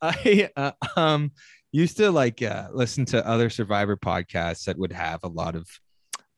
[0.00, 1.32] I uh, um
[1.72, 5.68] used to like uh, listen to other survivor podcasts that would have a lot of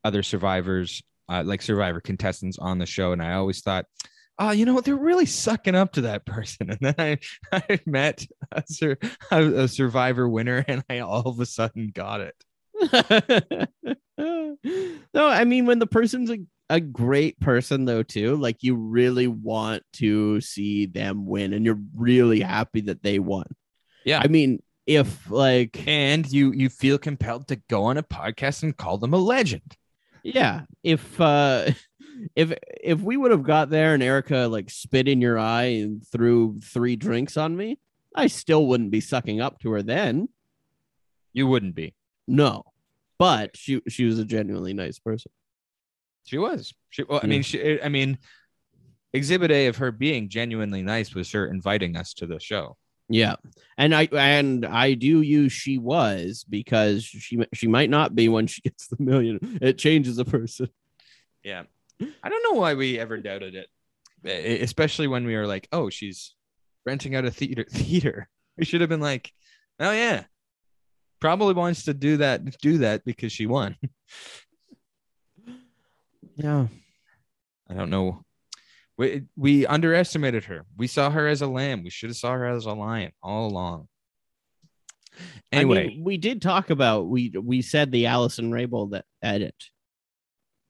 [0.04, 3.86] other survivors uh, like survivor contestants on the show and I always thought
[4.40, 4.84] oh you know what?
[4.84, 6.70] They're really sucking up to that person.
[6.70, 7.18] And then I
[7.52, 8.98] I met a, sur-
[9.30, 12.34] a, survivor winner and I all of a sudden got it.
[14.18, 16.38] No, I mean when the person's a,
[16.70, 21.80] a great person though too, like you really want to see them win and you're
[21.94, 23.46] really happy that they won.
[24.06, 24.22] Yeah.
[24.24, 28.74] I mean, if like and you you feel compelled to go on a podcast and
[28.74, 29.76] call them a legend
[30.22, 31.70] yeah, if uh
[32.36, 32.52] if
[32.82, 36.60] if we would have got there and Erika like spit in your eye and threw
[36.60, 37.78] three drinks on me,
[38.14, 40.28] I still wouldn't be sucking up to her then.
[41.32, 41.94] you wouldn't be
[42.26, 42.64] No.
[43.18, 45.30] But she she was a genuinely nice person.
[46.24, 46.72] She was.
[46.90, 47.02] She.
[47.02, 47.80] Well, I mean, she.
[47.82, 48.18] I mean,
[49.12, 52.76] Exhibit A of her being genuinely nice was her inviting us to the show.
[53.08, 53.36] Yeah,
[53.76, 58.46] and I and I do use she was because she she might not be when
[58.46, 59.58] she gets the million.
[59.60, 60.68] It changes a person.
[61.42, 61.64] Yeah.
[62.22, 66.34] I don't know why we ever doubted it, especially when we were like, "Oh, she's
[66.86, 68.28] renting out a theater." Theater.
[68.56, 69.32] We should have been like,
[69.78, 70.24] "Oh yeah,
[71.20, 72.58] probably wants to do that.
[72.60, 73.76] Do that because she won."
[76.42, 76.66] Yeah,
[77.68, 78.24] I don't know.
[78.96, 80.64] We we underestimated her.
[80.76, 81.84] We saw her as a lamb.
[81.84, 83.88] We should have saw her as a lion all along.
[85.52, 89.54] Anyway, I mean, we did talk about we we said the Allison Raybould that edit.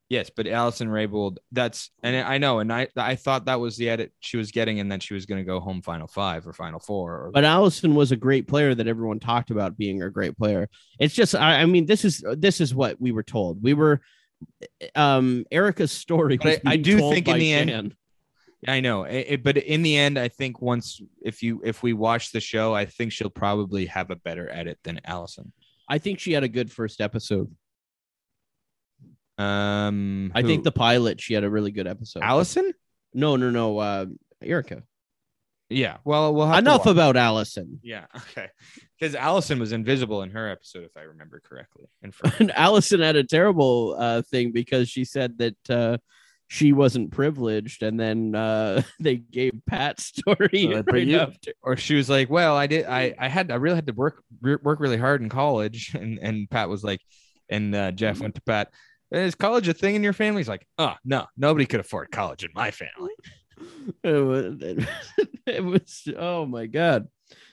[0.08, 3.88] Yes, but Allison Raybould, that's and I know, and I I thought that was the
[3.88, 6.52] edit she was getting, and then she was going to go home final five or
[6.52, 7.26] final four.
[7.26, 10.68] Or, But Allison was a great player that everyone talked about being a great player.
[10.98, 13.62] It's just I, I mean this is this is what we were told.
[13.62, 14.00] We were
[14.94, 16.38] um Erika's story.
[16.42, 17.96] I- I do think in the end- Shan.
[18.68, 21.92] I know, it, it- but in the end, I think once if you if we
[21.94, 25.52] watch the show, I think she'll probably have a better edit than Allison.
[25.88, 27.50] I think she had a good first episode.
[29.38, 32.22] Um, I think the pilot she had a really good episode.
[32.22, 32.72] Allison.
[33.14, 33.78] No, no, no.
[33.78, 34.06] Uh,
[34.42, 34.82] Erika.
[35.70, 37.78] Yeah, well, we'll have Enough about Allison.
[37.82, 38.48] Yeah, okay,
[38.98, 41.84] because Allison was invisible in her episode, if I remember correctly.
[42.02, 45.98] And for, And Allison had a terrible uh, thing because she said that uh,
[46.48, 51.52] she wasn't privileged, and then uh, they gave Pat's story Uh, right you- after.
[51.62, 52.86] or she was like, "Well, I did.
[52.86, 53.52] I I had.
[53.52, 56.82] I really had to work re- work really hard in college." And and Pat was
[56.82, 57.00] like,
[57.48, 58.72] and uh, Jeff went to Pat.
[59.12, 60.40] Is college a thing in your family?
[60.40, 63.12] He's like, "Oh no, nobody could afford college in my family."
[64.02, 64.56] It was,
[65.46, 67.08] it was oh my god,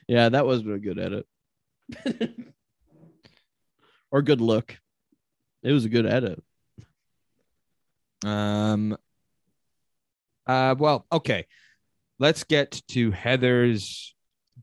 [0.07, 1.25] yeah, that wasn't a good edit
[4.11, 4.77] or good look.
[5.63, 6.43] It was a good edit.
[8.25, 8.97] Um.
[10.45, 10.75] Uh.
[10.77, 11.05] Well.
[11.11, 11.45] Okay.
[12.19, 14.15] Let's get to Heather's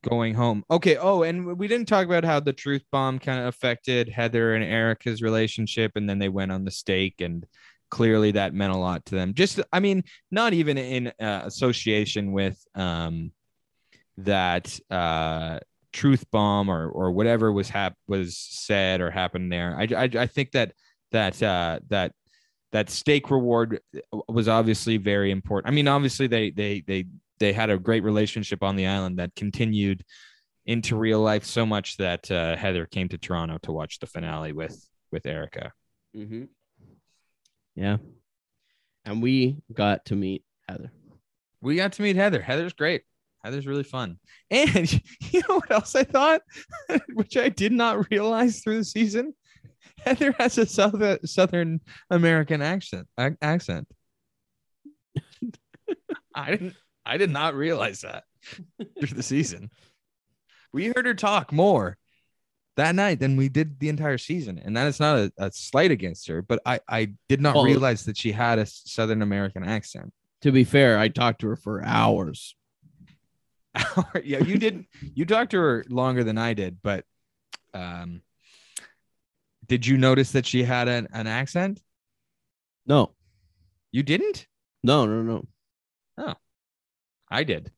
[0.02, 0.64] going home.
[0.70, 0.96] Okay.
[0.96, 4.64] Oh, and we didn't talk about how the truth bomb kind of affected Heather and
[4.64, 7.46] Erika's relationship, and then they went on the stake, and
[7.94, 9.34] clearly that meant a lot to them.
[9.34, 13.30] Just, I mean, not even in uh, association with um
[14.18, 15.60] that uh
[15.92, 19.76] truth bomb or or whatever was hap- was said or happened there.
[19.78, 20.72] I I, I think that
[21.12, 22.10] that uh that
[22.72, 23.78] that stake reward
[24.28, 25.72] was obviously very important.
[25.72, 27.06] I mean, obviously they they they
[27.38, 30.02] they had a great relationship on the island that continued
[30.66, 34.52] into real life so much that uh, Heather came to Toronto to watch the finale
[34.52, 34.76] with
[35.12, 35.72] with Erika.
[36.16, 36.44] Mm-hmm.
[37.74, 37.96] Yeah,
[39.04, 40.92] and we got to meet Heather.
[41.60, 42.40] We got to meet Heather.
[42.40, 43.02] Heather's great.
[43.42, 44.18] Heather's really fun.
[44.50, 44.90] And
[45.32, 46.42] you know what else I thought,
[47.14, 49.34] which I did not realize through the season?
[49.98, 53.06] Heather has a southern Southern American accent.
[53.18, 53.88] ac- Accent.
[56.34, 56.74] I didn't.
[57.06, 58.24] I did not realize that
[58.98, 59.70] through the season.
[60.72, 61.96] we heard her talk more
[62.76, 65.90] that night than we did the entire season, and that is not a, a slight
[65.90, 66.42] against her.
[66.42, 70.12] But I I did not Well- realize that she had a Southern American accent.
[70.42, 72.54] To be fair, I talked to her for hours.
[74.22, 74.84] yeah, you did.
[75.14, 77.04] You talked to her longer than I did, but
[77.72, 78.22] um,
[79.66, 81.80] did you notice that she had an, an accent?
[82.86, 83.14] No,
[83.90, 84.46] You didn't?
[84.82, 85.44] no, no, no,
[86.18, 86.34] Oh,
[87.30, 87.72] I did.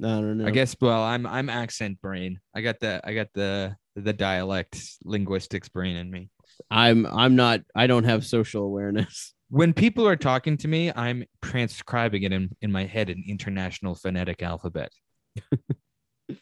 [0.00, 0.46] No, no, no.
[0.46, 0.76] I guess.
[0.80, 2.38] Well, I'm I'm accent brain.
[2.54, 6.30] I got the I got the the dialect linguistics brain in me.
[6.70, 7.60] I'm I'm not.
[7.74, 9.34] I don't have social awareness.
[9.50, 13.94] When people are talking to me, I'm transcribing it in, in my head in international
[13.94, 14.92] phonetic alphabet.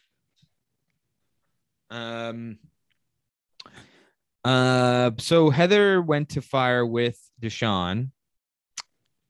[1.89, 2.57] um.
[4.43, 5.11] Uh.
[5.19, 8.09] So Heather went to fire with Deshawn,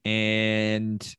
[0.04, 1.16] and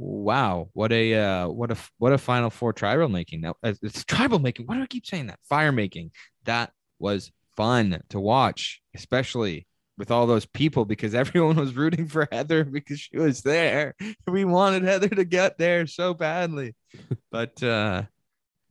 [0.00, 3.42] wow, what a uh, what a what a final four tribal making.
[3.42, 4.66] Now it's tribal making.
[4.66, 5.38] Why do I keep saying that?
[5.48, 6.12] Fire making.
[6.44, 9.66] That was fun to watch, especially
[9.98, 13.94] with all those people because everyone was rooting for Heather because she was there.
[14.26, 16.74] We wanted Heather to get there so badly.
[17.30, 18.02] But uh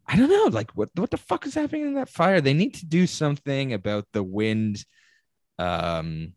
[0.05, 2.41] I don't know, like what what the fuck is happening in that fire?
[2.41, 4.83] They need to do something about the wind
[5.59, 6.33] um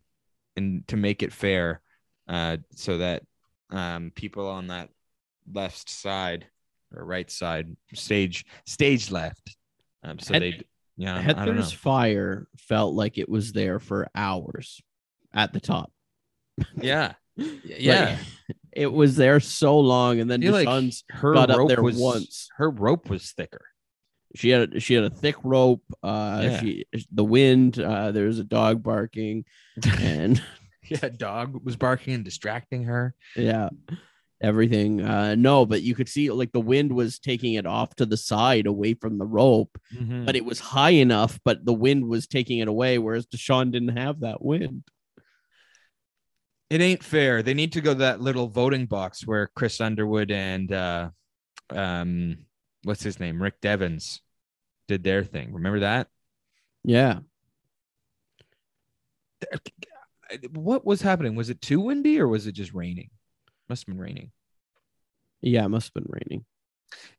[0.55, 1.81] and to make it fair
[2.27, 3.23] uh so that
[3.73, 4.89] um people on that
[5.51, 6.45] left side
[6.95, 9.55] or right side stage stage left
[10.03, 10.61] um so they
[10.95, 11.51] yeah I don't know.
[11.53, 14.79] Heather's fire felt like it was there for hours
[15.33, 15.91] at the top.
[16.75, 18.17] yeah Like, yeah
[18.71, 22.47] it was there so long, and then feel like her got up there was once.
[22.57, 23.65] her rope was thicker.
[24.35, 25.83] She had she had a thick rope.
[26.01, 26.59] Uh, Yeah.
[26.59, 27.79] she the wind.
[27.79, 29.45] Uh, there was a dog barking,
[29.99, 30.41] and
[31.01, 33.15] Yeah, dog was barking and distracting her.
[33.35, 33.69] yeah,
[34.41, 35.01] everything.
[35.01, 38.17] Uh, no, but you could see like the wind was taking it off to the
[38.17, 39.75] side, away from the rope.
[39.95, 40.25] Mm-hmm.
[40.25, 43.97] But it was high enough, but the wind was taking it away, whereas Deshawn didn't
[43.97, 44.83] have that wind.
[46.69, 47.41] It ain't fair.
[47.41, 51.09] They need to go to that little voting box where Chris Underwood and uh
[51.69, 52.37] um
[52.83, 53.41] what's his name?
[53.41, 54.21] Rick Devens
[54.87, 55.53] did their thing.
[55.53, 56.07] Remember that?
[56.83, 57.19] Yeah,
[60.51, 61.35] What was happening?
[61.35, 63.09] Was it too windy or was it just raining?
[63.69, 64.31] Must have been raining.
[65.41, 66.45] yeah, it must have been raining.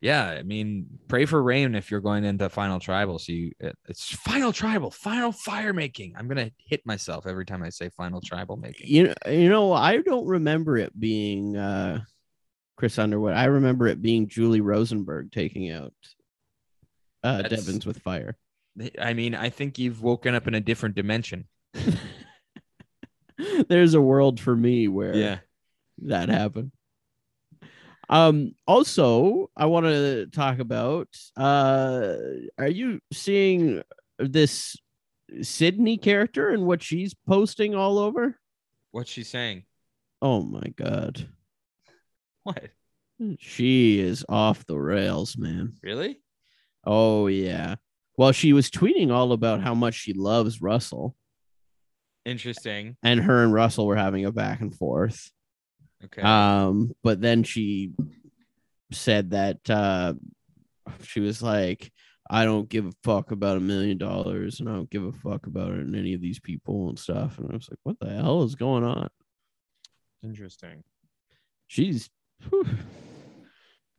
[0.01, 3.19] Yeah, I mean, pray for rain if you're going into final tribal.
[3.19, 6.15] So you, it- it's final tribal, final fire making.
[6.17, 8.89] I'm gonna hit myself every time I say final tribal making.
[8.89, 12.03] You know, you know, I don't remember it being uh
[12.77, 13.35] Chris Underwood.
[13.35, 15.93] I remember it being Julie Rosenberg taking out
[17.25, 18.37] uh Devens with fire.
[19.01, 21.47] I mean, I think you've woken up in a different dimension.
[23.69, 25.15] There's a world for me where
[26.03, 26.73] that happened.
[28.09, 32.17] Um also I want to talk about uh
[32.59, 33.83] are you seeing
[34.19, 34.77] this
[35.43, 38.39] Sydney character and what she's posting all over?
[38.91, 39.65] What's she saying?
[40.21, 41.27] Oh my god.
[42.45, 42.71] What?
[43.39, 45.75] She is off the rails, man.
[45.83, 46.21] Really?
[46.85, 47.77] Oh yeah.
[48.17, 51.17] Well, she was tweeting all about how much she loves Russell,
[52.25, 52.97] Interesting.
[53.03, 55.31] and her and Russell were having a back and forth.
[56.05, 56.23] Okay.
[56.23, 57.93] Um, but then she
[58.93, 60.15] said that uh
[61.03, 61.91] she was like,
[62.31, 65.47] I don't give a fuck about a million dollars, and I don't give a fuck
[65.47, 67.39] about it and any of these people and stuff.
[67.39, 69.09] And I was like, what the hell is going on?
[70.23, 70.85] Interesting.
[71.67, 72.09] She's
[72.49, 72.67] whew.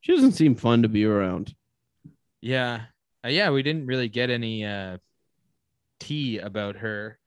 [0.02, 1.54] she doesn't seem fun to be around.
[2.42, 2.82] Yeah.
[3.24, 4.98] Uh, yeah, we didn't really get any uh
[6.00, 7.18] tea about her.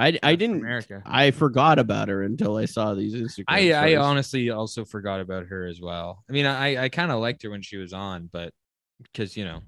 [0.00, 1.02] I I didn't America.
[1.04, 3.44] I forgot about her until I saw these Instagram.
[3.48, 6.24] I I honestly also forgot about her as well.
[6.28, 8.52] I mean, I I kind of liked her when she was on, but
[9.02, 9.60] because you know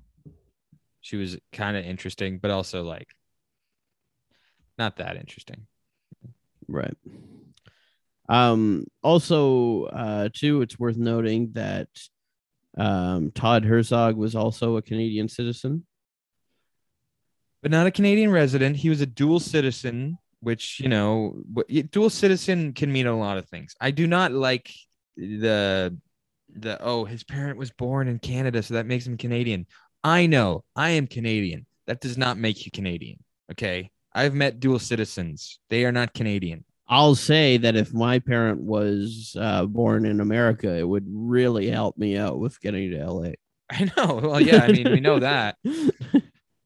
[1.01, 3.09] she was kind of interesting, but also like
[4.79, 5.67] not that interesting.
[6.69, 6.97] Right.
[8.29, 11.89] Um, also, uh, too, it's worth noting that
[12.79, 15.85] um, Todd Herzog was also a Canadian citizen.
[17.61, 18.77] but not a Canadian resident.
[18.77, 21.43] He was a dual citizen, which you know,
[21.91, 23.75] dual citizen can mean a lot of things.
[23.81, 24.71] I do not like
[25.17, 25.97] the
[26.55, 29.67] the oh, his parent was born in Canada, so that makes him Canadian.
[30.05, 31.67] I know I am Canadian.
[31.87, 33.19] That does not make you Canadian.
[33.53, 35.61] Okay, I've met dual citizens.
[35.71, 36.65] They are not Canadian.
[36.89, 41.97] I'll say that if my parent was uh, born in America, it would really help
[41.97, 43.31] me out with getting to LA.
[43.71, 44.21] I know.
[44.23, 45.57] Well, yeah, I mean, we know that.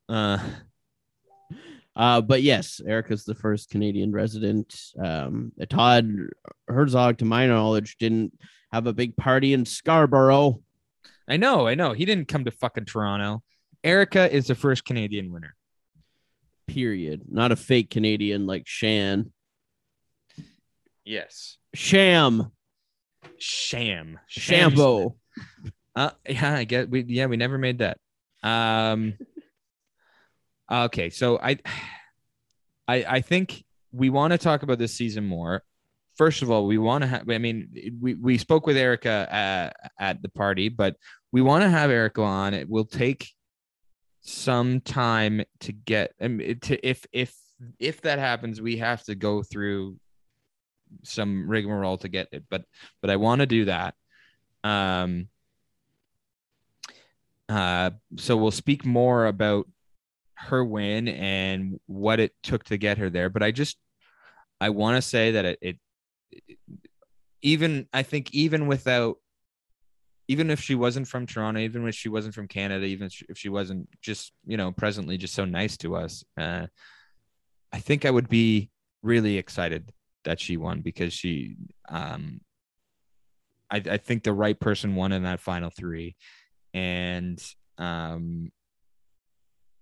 [0.09, 0.39] Uh,
[1.97, 4.79] Uh, but yes, Erika's the first Canadian resident.
[5.03, 6.11] Um, Todd
[6.69, 8.39] Herzog, to my knowledge, didn't
[8.71, 10.61] have a big party in Scarborough.
[11.27, 11.93] I know, I know.
[11.93, 13.43] He didn't come to fucking Toronto.
[13.83, 15.55] Erika is the first Canadian winner.
[16.67, 17.23] Period.
[17.31, 19.33] Not a fake Canadian like Shan.
[21.05, 21.57] Yes.
[21.75, 22.53] Sham.
[23.39, 24.19] Sham.
[24.31, 25.15] Shambo.
[25.95, 27.99] Uh, yeah, I get we yeah, we never made that.
[28.43, 29.15] Um
[30.71, 31.59] okay, so I
[32.89, 35.63] I I think we want to talk about this season more.
[36.17, 37.69] First of all, we want to have I mean,
[38.01, 40.97] we we spoke with Erika at, at the party, but
[41.33, 42.55] we want to have Erika on.
[42.55, 43.29] It will take
[44.23, 47.35] some time to get I mean, to if if
[47.79, 49.99] if that happens, we have to go through
[51.03, 52.65] some rigmarole to get it, but
[53.01, 53.95] but I want to do that.
[54.65, 55.29] Um
[57.49, 59.69] uh, so we'll speak more about
[60.37, 63.31] her win and what it took to get her there.
[63.31, 63.77] But I just
[64.61, 65.79] I want to say that it, it,
[67.43, 69.17] even I think even without
[70.29, 73.49] even if she wasn't from Toronto, even if she wasn't from Canada, even if she
[73.49, 76.67] wasn't just you know presently just so nice to us, uh,
[77.73, 78.71] I think I would be
[79.03, 79.93] really excited
[80.25, 81.57] that she won because she
[81.89, 82.41] um
[83.71, 86.17] I, I think the right person won in that final three
[86.75, 87.43] and
[87.79, 88.51] um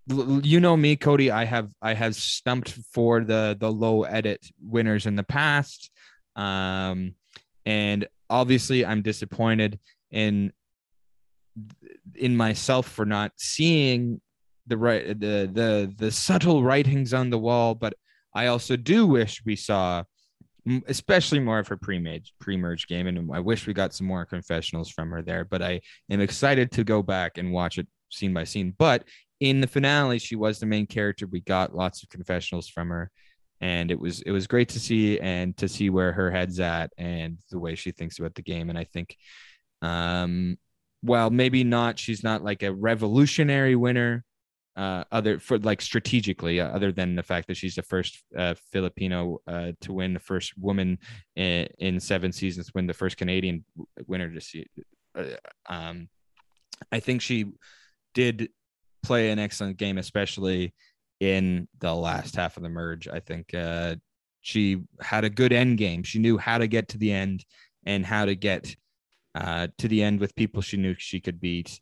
[0.07, 5.05] you know me cody i have i have stumped for the the low edit winners
[5.05, 5.89] in the past.
[6.35, 7.15] Um
[7.65, 9.79] and obviously i'm disappointed
[10.11, 10.51] in
[12.15, 14.21] in myself for not seeing
[14.67, 17.73] the right the the the subtle writings on the wall.
[17.73, 17.93] But
[18.33, 20.03] i also do wish we saw
[20.87, 23.07] especially more of her pre-merge pre-merge game.
[23.07, 25.45] And i wish we got some more confessionals from her there.
[25.45, 25.81] But i
[26.11, 28.73] am excited to go back and watch it scene by scene.
[28.77, 29.03] But
[29.39, 33.11] in the finale she was the main character we got lots of confessionals from her
[33.61, 36.91] and it was it was great to see and to see where her head's at
[36.97, 39.17] and the way she thinks about the game and i think
[39.81, 40.57] um
[41.03, 44.23] well maybe not she's not like a revolutionary winner
[44.75, 48.53] uh, other for like strategically, uh, other than the fact that she's the first uh,
[48.71, 50.99] Filipino uh, to win, the first woman
[51.35, 53.63] in, in, seven seasons, win the first Canadian
[54.05, 54.65] winner to see.
[55.17, 55.23] Uh,
[55.69, 56.09] um,
[56.91, 57.45] I think she
[58.13, 58.49] did
[59.05, 60.73] play an excellent game, especially
[61.19, 63.07] in the last half of the merge.
[63.07, 63.95] I think uh,
[64.41, 66.03] she had a good end game.
[66.03, 67.45] She knew how to get to the end
[67.85, 68.75] and how to get
[69.35, 71.79] to the end with people she knew she could beat.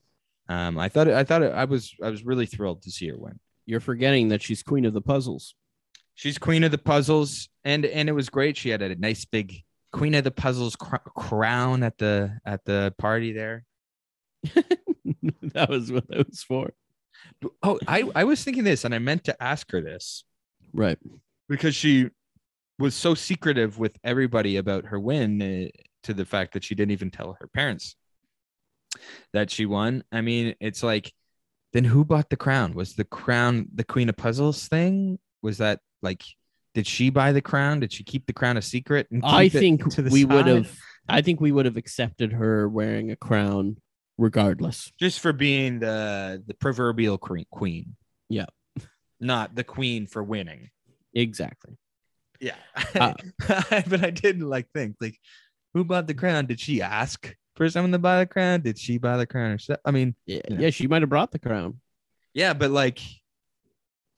[0.50, 3.40] Um, I thought I thought I was I was really thrilled to see her win.
[3.66, 5.56] You're forgetting that she's queen of the puzzles.
[6.16, 8.58] She's queen of the puzzles, and and it was great.
[8.58, 12.94] She had a nice big queen of the puzzles cr- crown at the at the
[12.98, 13.64] party there.
[15.54, 16.74] that was what that was for.
[17.62, 20.24] Oh, I I was thinking this, and I meant to ask her this,
[20.74, 20.98] right?
[21.50, 22.10] Because she
[22.80, 25.68] was so secretive with everybody about her win, uh,
[26.04, 27.96] to the fact that she didn't even tell her parents
[29.32, 30.04] that she won.
[30.12, 31.12] I mean, it's like,
[31.72, 32.74] then who bought the crown?
[32.74, 35.20] Was the crown the Queen of Puzzles thing?
[35.42, 36.24] Was that like,
[36.74, 37.80] did she buy the crown?
[37.80, 39.08] Did she keep the crown a secret?
[39.24, 40.76] I think we would have.
[41.10, 43.78] I think we would have accepted her wearing a crown
[44.18, 47.96] regardless, just for being the the proverbial queen.
[48.30, 48.46] Yeah,
[49.20, 50.70] not the queen for winning.
[51.14, 51.78] Exactly.
[52.40, 52.56] Yeah,
[52.96, 53.14] uh,
[53.48, 55.18] but I didn't like think like,
[55.74, 56.46] who bought the crown?
[56.46, 57.36] Did she ask?
[57.56, 58.62] for someone to buy the crown?
[58.62, 59.80] Did she buy the crown herself?
[59.86, 60.62] I mean, yeah, you know.
[60.62, 61.80] yeah, she might have brought the crown.
[62.34, 63.00] Yeah, but like,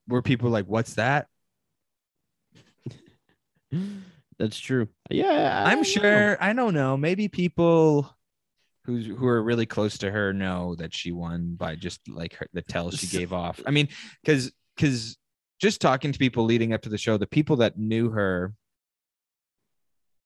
[0.08, 1.28] were people like, "What's that?"
[4.38, 4.90] That's true.
[5.10, 6.32] Yeah, I am sure.
[6.32, 6.38] Know.
[6.40, 6.98] I don't know.
[6.98, 8.10] Maybe people
[8.86, 12.48] who who are really close to her know that she won by just like her,
[12.54, 13.60] the tell she gave off.
[13.66, 13.90] I mean,
[14.22, 15.18] because because
[15.60, 18.54] just talking to people leading up to the show, the people that knew her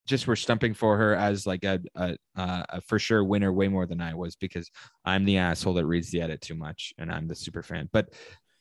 [0.07, 3.85] just were stumping for her as like a, a, a, for sure winner way more
[3.85, 4.69] than I was because
[5.05, 7.87] I'm the asshole that reads the edit too much and I'm the super fan.
[7.93, 8.09] But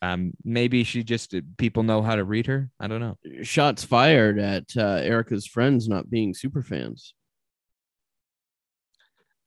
[0.03, 2.71] um, maybe she just people know how to read her.
[2.79, 3.17] I don't know.
[3.43, 7.15] Shots fired at uh, Erika's friends not being super fans.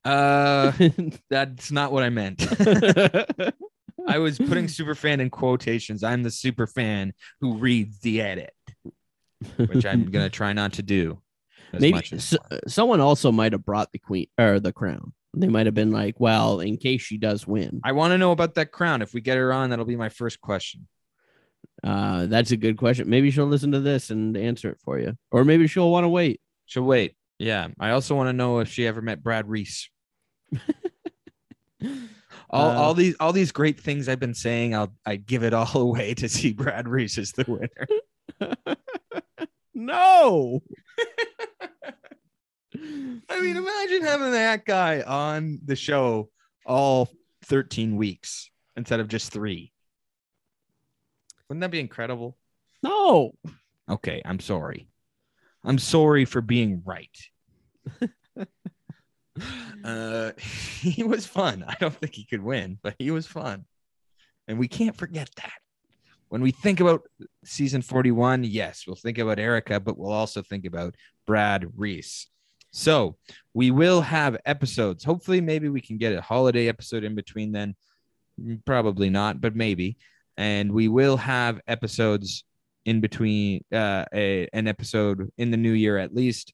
[0.04, 0.72] Uh,
[1.30, 2.46] that's not what I meant.
[4.08, 6.04] I was putting super fan in quotations.
[6.04, 8.54] I'm the super fan who reads the edit,
[9.58, 11.22] which I'm gonna try not to do.
[11.74, 12.38] Maybe so,
[12.68, 15.14] someone also might have brought the queen or the crown.
[15.34, 17.80] They might have been like, well, in case she does win.
[17.86, 19.02] I want to know about that crown.
[19.02, 20.88] If we get her on, that'll be my first question.
[21.84, 23.10] Uh, that's a good question.
[23.10, 26.10] Maybe she'll listen to this and answer it for you, or maybe she'll want to
[26.10, 26.42] wait.
[26.66, 27.16] She'll wait.
[27.42, 27.70] Yeah.
[27.80, 29.90] I also want to know if she ever met Brad Reese.
[32.52, 35.54] all, uh, all these all these great things I've been saying, I'll I give it
[35.54, 38.56] all away to see Brad Reese as the winner.
[39.74, 40.62] no.
[43.30, 46.30] I mean, imagine having that guy on the show
[46.66, 47.10] all
[47.46, 49.72] 13 weeks instead of just three.
[51.50, 52.38] Wouldn't that be incredible?
[52.84, 53.34] No.
[53.90, 54.88] Okay, I'm sorry.
[55.64, 57.10] I'm sorry for being right.
[59.84, 61.64] uh, he was fun.
[61.68, 63.66] I don't think he could win, but he was fun.
[64.48, 65.54] And we can't forget that.
[66.30, 67.04] When we think about
[67.44, 70.96] season 41, yes, we'll think about Erika, but we'll also think about
[71.28, 72.28] Brad Reese.
[72.72, 73.18] So
[73.54, 75.04] we will have episodes.
[75.04, 77.76] Hopefully, maybe we can get a holiday episode in between then.
[78.66, 79.98] Probably not, but maybe.
[80.38, 82.46] And we will have episodes
[82.86, 86.52] in between uh a, an episode in the new year at least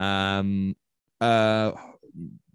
[0.00, 0.74] um
[1.20, 1.72] uh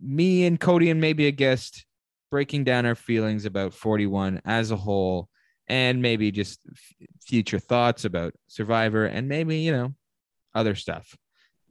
[0.01, 1.85] me and cody and maybe a guest
[2.31, 5.29] breaking down our feelings about 41 as a whole
[5.67, 9.93] and maybe just f- future thoughts about survivor and maybe you know
[10.53, 11.15] other stuff.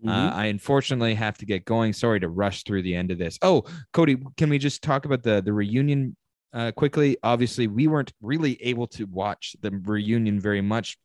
[0.07, 1.93] Uh, i unfortunately have to get going.
[1.95, 3.39] Sorry to rush through the end of this.
[3.43, 6.17] Oh cody can we just talk about the the reunion
[6.53, 7.17] uh, quickly?
[7.23, 10.99] Obviously we weren't really able to watch the reunion very much.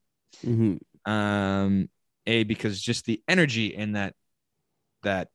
[0.46, 0.80] Mhm.
[1.06, 1.90] um
[2.28, 4.14] a because just the energy in that
[5.04, 5.28] that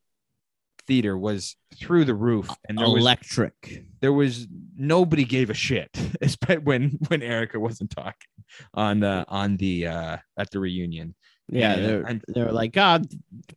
[0.87, 3.85] theater was through the roof and there was Electric.
[4.01, 4.47] there was
[4.77, 5.89] nobody gave a shit
[6.63, 8.29] when when erika wasn't talking
[8.75, 11.15] on the on the uh at the reunion
[11.49, 13.07] Yeah, Yeah, they're, and- they're like, God,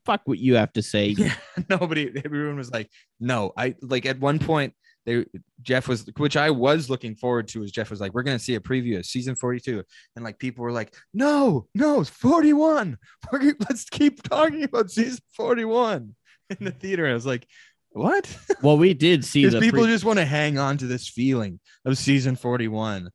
[0.06, 1.08] fuck what you have to say.
[1.18, 1.36] yeah
[1.70, 2.90] nobody everyone was like
[3.20, 4.74] no i like at one point
[5.08, 5.26] they
[5.64, 8.54] jeff was which i was looking forward to is jeff was like we're gonna see
[8.54, 9.82] a preview of season 42
[10.16, 12.98] and like people were like no no it's 41
[13.32, 16.14] we're, let's keep talking about season 41
[16.52, 17.48] in the theater and i was like
[17.92, 18.38] what?
[18.62, 21.60] Well, we did see the people pre- just want to hang on to this feeling
[21.86, 23.10] of season 41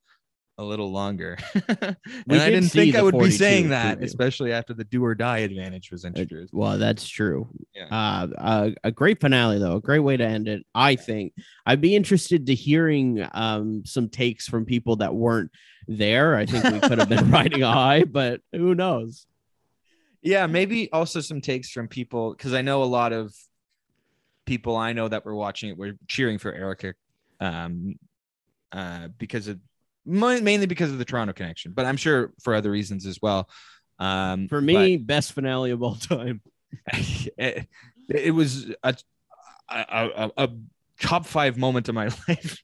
[0.59, 1.39] a little longer
[1.69, 1.97] and
[2.27, 4.05] We i did didn't think i would be saying that preview.
[4.05, 7.49] especially after the do or die advantage was introduced Well, that's true.
[7.75, 7.87] Yeah.
[7.91, 9.77] Uh, uh, a great finale, though.
[9.77, 10.65] A great way to end it.
[10.75, 11.33] I think.
[11.65, 15.51] I'd be interested to hearing um, some takes from people that weren't
[15.89, 16.37] there.
[16.37, 19.27] I think we could have been riding high, but who knows?
[20.23, 23.35] Yeah, maybe also some takes from people because I know a lot of
[24.47, 26.95] people I know that were watching it were cheering for Erika,
[27.41, 27.95] um,
[28.71, 29.59] uh, because of
[30.05, 33.49] mainly because of the Toronto connection, but I'm sure for other reasons as well.
[33.99, 36.41] Um, For me, best finale of all time.
[37.39, 37.69] it,
[38.09, 38.97] it was a,
[39.69, 39.85] a,
[40.17, 40.49] a, a
[41.01, 42.59] top five moment of my life.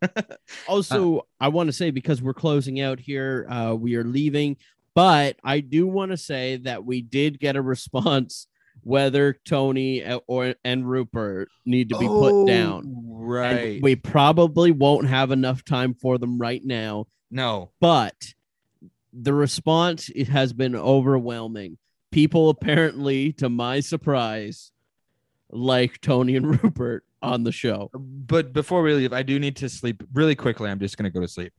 [0.66, 4.57] Also, I want to say because we're closing out here, uh, we are leaving,
[4.95, 8.47] but I do want to say that we did get a response
[8.82, 12.84] whether Tony uh, or and Rupert need to be put down.
[12.84, 13.82] And Oh, right?
[13.82, 18.14] we probably won't have enough time for them right now, no, but
[19.12, 21.79] the response it has been overwhelming.
[22.11, 24.72] People apparently, to my surprise,
[25.51, 27.91] like Tony and Rupert on the show.
[27.95, 30.70] but before we leave, I do need to sleep really quickly.
[30.70, 31.53] I'm just gonna go to sleep.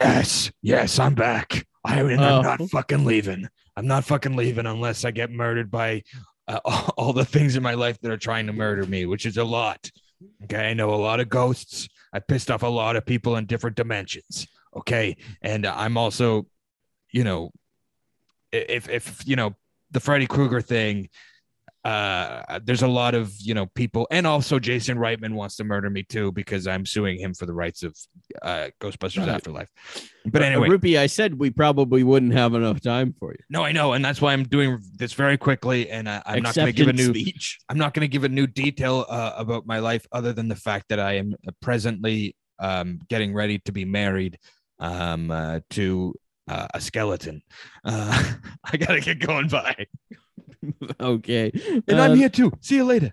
[0.00, 1.66] Yes, yes, I'm back.
[1.84, 2.38] I and Oh.
[2.38, 3.48] I'm not fucking leaving.
[3.76, 6.02] I'm not fucking leaving unless I get murdered by
[6.46, 9.24] uh, all, all the things in my life that are trying to murder me, which
[9.26, 9.90] is a lot.
[10.44, 11.88] Okay, I know a lot of ghosts.
[12.12, 14.46] I pissed off a lot of people in different dimensions.
[14.74, 16.46] Okay, and I'm also,
[17.10, 17.50] you know,
[18.52, 19.54] if if you know
[19.90, 21.08] the Freddy Krueger thing.
[21.84, 25.90] Uh, there's a lot of you know people, and also Jason Reitman wants to murder
[25.90, 27.96] me too because I'm suing him for the rights of
[28.40, 29.30] uh, Ghostbusters Right.
[29.30, 29.68] Afterlife.
[30.26, 33.38] But anyway, Rupee, I said we probably wouldn't have enough time for you.
[33.50, 36.54] no, I know, and that's why I'm doing this very quickly, and I, I'm not
[36.54, 37.08] going to give a new.
[37.08, 37.58] speech.
[37.68, 40.54] I'm not going to give a new detail uh, about my life other than the
[40.54, 44.38] fact that I am presently um, getting ready to be married
[44.78, 46.14] um, uh, to
[46.48, 47.42] uh, a skeleton.
[47.84, 48.32] Uh,
[48.64, 49.48] I got to get going.
[49.48, 49.86] Bye.
[51.00, 51.50] Okay.
[51.88, 52.52] And Uh, I'm here too.
[52.60, 53.12] See you later.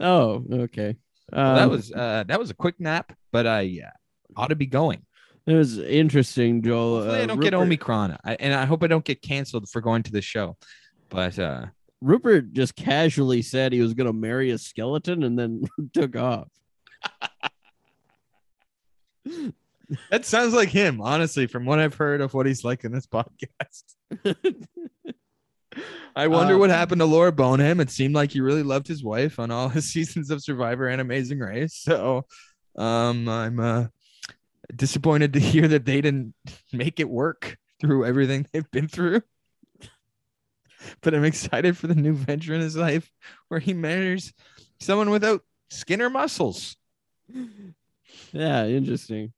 [0.00, 0.96] Oh, okay.
[1.32, 3.90] Well, that Um, was uh, that was a quick nap, but I uh,
[4.40, 5.02] ought to be going.
[5.46, 6.96] it was interesting, Joel.
[6.96, 9.80] Hopefully, I Uh, don't get Omicron, I, and I hope I don't get canceled for
[9.80, 10.56] going to the show.
[11.08, 11.66] But uh,
[12.00, 15.62] Rupert just casually said he was going to marry a skeleton and then
[15.94, 16.48] took off.
[20.10, 23.06] That sounds like him, honestly, from what I've heard of what he's like in this
[23.06, 23.84] podcast.
[26.16, 27.80] I wonder Uh, what happened to Laura Boneham.
[27.80, 31.00] It seemed like he really loved his wife on all his seasons of Survivor and
[31.00, 31.74] Amazing Race.
[31.74, 32.26] So
[32.76, 33.86] um, I'm uh,
[34.74, 36.34] disappointed to hear that they didn't
[36.72, 39.22] make it work through everything they've been through.
[41.00, 43.10] But I'm excited for the new venture in his life
[43.48, 44.32] where he marries
[44.80, 46.76] someone without skin or muscles.
[48.32, 49.32] Yeah, interesting.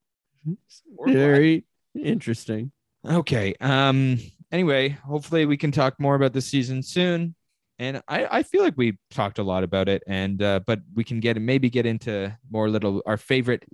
[1.07, 1.65] Very
[1.95, 2.73] interesting.
[3.05, 3.55] Okay.
[3.61, 4.19] Um.
[4.53, 7.35] Anyway, hopefully we can talk more about the season soon.
[7.79, 11.03] And I, I feel like we talked a lot about it, and uh, but we
[11.03, 13.65] can get maybe get into more little our favorite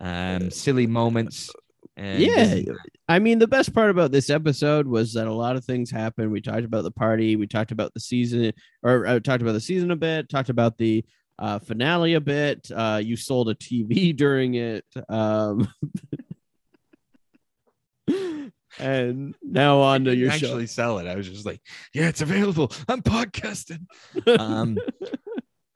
[0.00, 1.50] um, silly moments.
[1.96, 2.60] And yeah.
[3.08, 6.30] I mean, the best part about this episode was that a lot of things happened.
[6.30, 8.52] We talked about the party, we talked about the season,
[8.84, 11.04] or uh, talked about the season a bit, talked about the
[11.38, 12.70] uh, finale a bit.
[12.74, 14.84] Uh, you sold a TV during it.
[15.08, 15.68] Um,
[18.78, 20.46] and now on to your show.
[20.46, 21.06] actually sell it.
[21.06, 21.60] I was just like,
[21.94, 22.72] yeah, it's available.
[22.88, 23.86] I'm podcasting.
[24.38, 24.78] Um,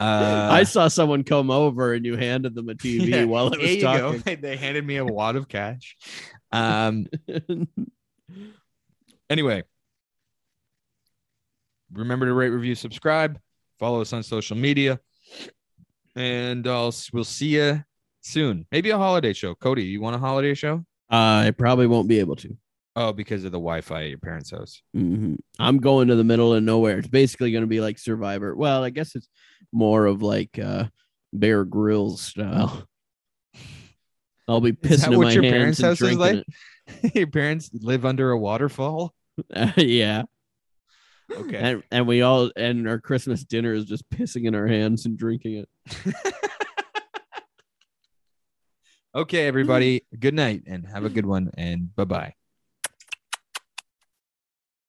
[0.00, 3.60] uh, I saw someone come over and you handed them a TV Yeah, while it
[3.60, 4.40] was talking.
[4.40, 5.96] They handed me a wad of cash.
[6.50, 7.06] Um,
[9.30, 9.62] anyway,
[11.92, 13.38] remember to rate, review, subscribe,
[13.78, 14.98] follow us on social media,
[16.16, 17.82] and I'll we'll see you
[18.20, 18.66] soon.
[18.72, 19.54] Maybe a holiday show.
[19.54, 20.84] Cody, you want a holiday show?
[21.10, 22.56] I probably won't be able to.
[22.94, 24.82] Oh, because of the Wi-Fi at your parents' house.
[24.94, 25.38] Mhm.
[25.58, 26.98] I'm going to the middle of nowhere.
[26.98, 28.54] It's basically going to be like Survivor.
[28.54, 29.28] Well, I guess it's
[29.72, 30.84] more of like uh,
[31.32, 32.86] Bear Grylls style.
[34.48, 36.44] I'll be Is that pissing in what my your hands parents' house is like?
[37.14, 39.14] your parents live under a waterfall.
[39.38, 39.78] it.
[39.86, 40.24] yeah,
[41.38, 41.56] Okay.
[41.56, 45.16] and and we all and our Christmas dinner is just pissing in our hands and
[45.16, 46.14] drinking it.
[49.14, 50.02] okay, everybody.
[50.18, 51.50] Good night and have a good one.
[51.56, 52.34] And bye bye.